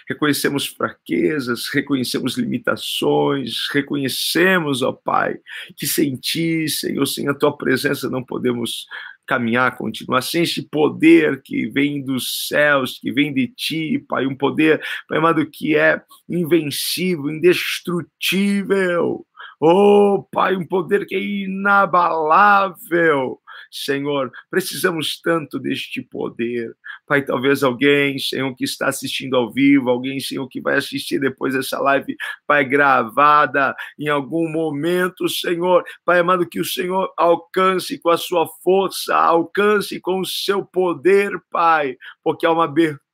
reconhecemos 0.07 0.67
fraquezas, 0.67 1.67
reconhecemos 1.69 2.37
limitações, 2.37 3.67
reconhecemos, 3.71 4.81
ó 4.81 4.91
Pai, 4.91 5.37
que 5.77 5.87
sem 5.87 6.15
Ti, 6.15 6.67
Senhor, 6.67 7.05
sem 7.05 7.27
a 7.27 7.33
Tua 7.33 7.55
presença 7.55 8.09
não 8.09 8.23
podemos 8.23 8.85
caminhar, 9.29 9.77
continuar, 9.77 10.23
sem 10.23 10.41
esse 10.41 10.67
poder 10.67 11.43
que 11.43 11.69
vem 11.69 12.03
dos 12.03 12.47
céus, 12.47 12.97
que 12.99 13.11
vem 13.11 13.31
de 13.31 13.47
Ti, 13.47 14.03
Pai, 14.09 14.25
um 14.25 14.35
poder, 14.35 14.81
Pai 15.07 15.19
amado, 15.19 15.45
que 15.45 15.75
é 15.75 16.01
invencível, 16.27 17.29
indestrutível, 17.29 19.23
Oh, 19.61 20.25
Pai, 20.31 20.55
um 20.55 20.65
poder 20.65 21.05
que 21.05 21.15
é 21.15 21.19
inabalável. 21.19 22.71
Senhor, 23.71 24.31
precisamos 24.49 25.19
tanto 25.21 25.59
deste 25.59 26.01
poder. 26.01 26.75
Pai, 27.07 27.23
talvez 27.23 27.63
alguém, 27.63 28.17
Senhor, 28.19 28.53
que 28.55 28.63
está 28.63 28.87
assistindo 28.87 29.35
ao 29.35 29.51
vivo, 29.51 29.89
alguém, 29.89 30.19
Senhor, 30.19 30.47
que 30.47 30.61
vai 30.61 30.77
assistir 30.77 31.19
depois 31.19 31.55
essa 31.55 31.79
live, 31.79 32.15
Pai, 32.47 32.65
gravada 32.65 33.75
em 33.97 34.07
algum 34.07 34.49
momento, 34.51 35.27
Senhor, 35.27 35.83
Pai 36.05 36.19
amado, 36.19 36.47
que 36.47 36.59
o 36.59 36.65
Senhor 36.65 37.11
alcance 37.17 37.99
com 37.99 38.09
a 38.09 38.17
sua 38.17 38.47
força, 38.63 39.15
alcance 39.15 39.99
com 39.99 40.21
o 40.21 40.25
seu 40.25 40.65
poder, 40.65 41.31
Pai, 41.51 41.97
porque 42.23 42.45
há 42.45 42.51
uma 42.51 42.65
abertura 42.65 43.08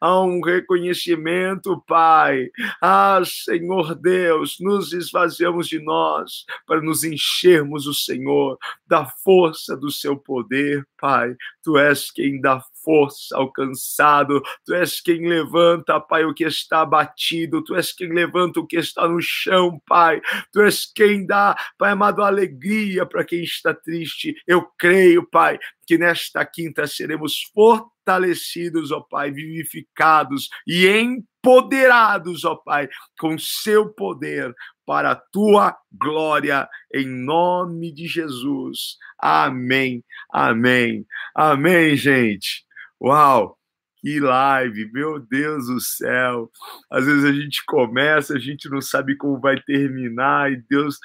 há 0.00 0.20
um 0.22 0.40
reconhecimento, 0.40 1.82
Pai. 1.86 2.50
Ah, 2.80 3.20
Senhor 3.24 3.94
Deus, 3.94 4.56
nos 4.60 4.92
esvaziamos 4.92 5.68
de 5.68 5.78
nós 5.78 6.44
para 6.66 6.80
nos 6.80 7.04
enchermos 7.04 7.86
o 7.86 7.94
Senhor 7.94 8.58
da 8.86 9.06
força 9.06 9.76
do 9.76 9.90
seu 9.90 10.16
poder, 10.16 10.86
Pai. 11.00 11.34
Tu 11.62 11.78
és 11.78 12.10
quem 12.10 12.40
dá 12.40 12.62
força 12.84 13.36
ao 13.36 13.50
cansado, 13.50 14.42
tu 14.64 14.74
és 14.74 15.00
quem 15.00 15.28
levanta, 15.28 16.00
Pai, 16.00 16.24
o 16.24 16.34
que 16.34 16.44
está 16.44 16.80
abatido, 16.80 17.62
tu 17.62 17.74
és 17.74 17.92
quem 17.92 18.12
levanta 18.12 18.60
o 18.60 18.66
que 18.66 18.76
está 18.76 19.08
no 19.08 19.20
chão, 19.20 19.80
Pai, 19.86 20.20
tu 20.52 20.60
és 20.60 20.84
quem 20.92 21.24
dá, 21.24 21.56
Pai 21.78 21.92
amado, 21.92 22.22
alegria 22.22 23.06
para 23.06 23.24
quem 23.24 23.42
está 23.42 23.72
triste. 23.72 24.34
Eu 24.46 24.66
creio, 24.76 25.26
Pai, 25.28 25.58
que 25.86 25.98
nesta 25.98 26.44
quinta 26.44 26.86
seremos 26.86 27.42
fortalecidos, 27.54 27.91
ó 28.06 29.00
Pai, 29.00 29.30
vivificados 29.30 30.48
e 30.66 30.86
empoderados, 30.86 32.44
ó 32.44 32.56
Pai, 32.56 32.88
com 33.18 33.38
seu 33.38 33.92
poder 33.92 34.54
para 34.84 35.12
a 35.12 35.16
tua 35.16 35.76
glória, 35.92 36.68
em 36.92 37.06
nome 37.06 37.92
de 37.92 38.06
Jesus. 38.06 38.96
Amém, 39.18 40.04
amém, 40.30 41.06
amém, 41.34 41.96
gente. 41.96 42.64
Uau! 43.00 43.58
Que 44.02 44.18
live, 44.18 44.90
meu 44.92 45.20
Deus 45.20 45.68
do 45.68 45.80
céu. 45.80 46.50
Às 46.90 47.06
vezes 47.06 47.24
a 47.24 47.32
gente 47.32 47.64
começa, 47.64 48.34
a 48.34 48.38
gente 48.38 48.68
não 48.68 48.80
sabe 48.80 49.16
como 49.16 49.40
vai 49.40 49.60
terminar, 49.62 50.50
e 50.50 50.56
Deus 50.68 50.98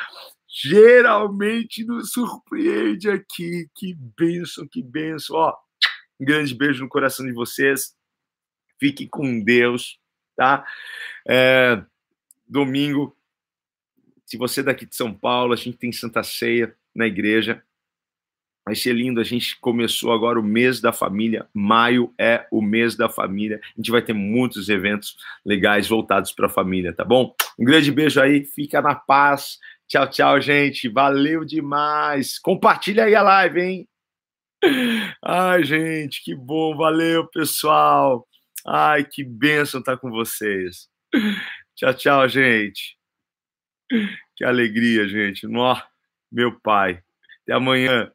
geralmente 0.49 1.85
nos 1.85 2.11
surpreende 2.11 3.07
aqui. 3.07 3.67
Que 3.75 3.93
benção, 4.17 4.67
que 4.67 4.81
benção. 4.81 5.35
Ó, 5.35 5.55
um 6.19 6.25
grande 6.25 6.53
beijo 6.53 6.83
no 6.83 6.89
coração 6.89 7.25
de 7.25 7.31
vocês. 7.31 7.95
Fiquem 8.79 9.07
com 9.07 9.43
Deus, 9.43 9.99
tá? 10.35 10.65
É, 11.27 11.81
domingo, 12.47 13.15
se 14.25 14.37
você 14.37 14.59
é 14.59 14.63
daqui 14.63 14.85
de 14.85 14.95
São 14.95 15.13
Paulo, 15.13 15.53
a 15.53 15.55
gente 15.55 15.77
tem 15.77 15.91
Santa 15.91 16.21
Ceia 16.21 16.75
na 16.93 17.07
igreja. 17.07 17.63
Vai 18.65 18.75
ser 18.75 18.91
lindo. 18.91 19.21
A 19.21 19.23
gente 19.23 19.57
começou 19.61 20.11
agora 20.11 20.37
o 20.37 20.43
mês 20.43 20.81
da 20.81 20.91
família. 20.91 21.47
Maio 21.53 22.13
é 22.19 22.45
o 22.51 22.61
mês 22.61 22.97
da 22.97 23.07
família. 23.07 23.61
A 23.63 23.77
gente 23.77 23.89
vai 23.89 24.01
ter 24.01 24.11
muitos 24.11 24.67
eventos 24.67 25.15
legais 25.45 25.87
voltados 25.87 26.33
para 26.33 26.47
a 26.47 26.49
família, 26.49 26.91
tá 26.91 27.05
bom? 27.05 27.33
Um 27.57 27.63
grande 27.63 27.89
beijo 27.89 28.19
aí. 28.19 28.43
Fica 28.43 28.81
na 28.81 28.93
paz. 28.93 29.57
Tchau, 29.87 30.09
tchau, 30.09 30.41
gente. 30.41 30.89
Valeu 30.89 31.45
demais. 31.45 32.37
Compartilha 32.37 33.05
aí 33.05 33.15
a 33.15 33.21
live, 33.21 33.61
hein? 33.61 33.89
Ai, 35.23 35.63
gente, 35.63 36.23
que 36.23 36.35
bom. 36.35 36.75
Valeu, 36.75 37.27
pessoal. 37.29 38.27
Ai, 38.65 39.05
que 39.05 39.23
bênção 39.23 39.79
estar 39.79 39.97
com 39.97 40.09
vocês. 40.09 40.87
Tchau, 41.75 41.93
tchau, 41.93 42.27
gente. 42.27 42.97
Que 44.35 44.43
alegria, 44.43 45.07
gente. 45.07 45.47
Nó, 45.47 45.79
meu 46.31 46.59
pai. 46.59 47.01
Até 47.43 47.53
amanhã. 47.53 48.11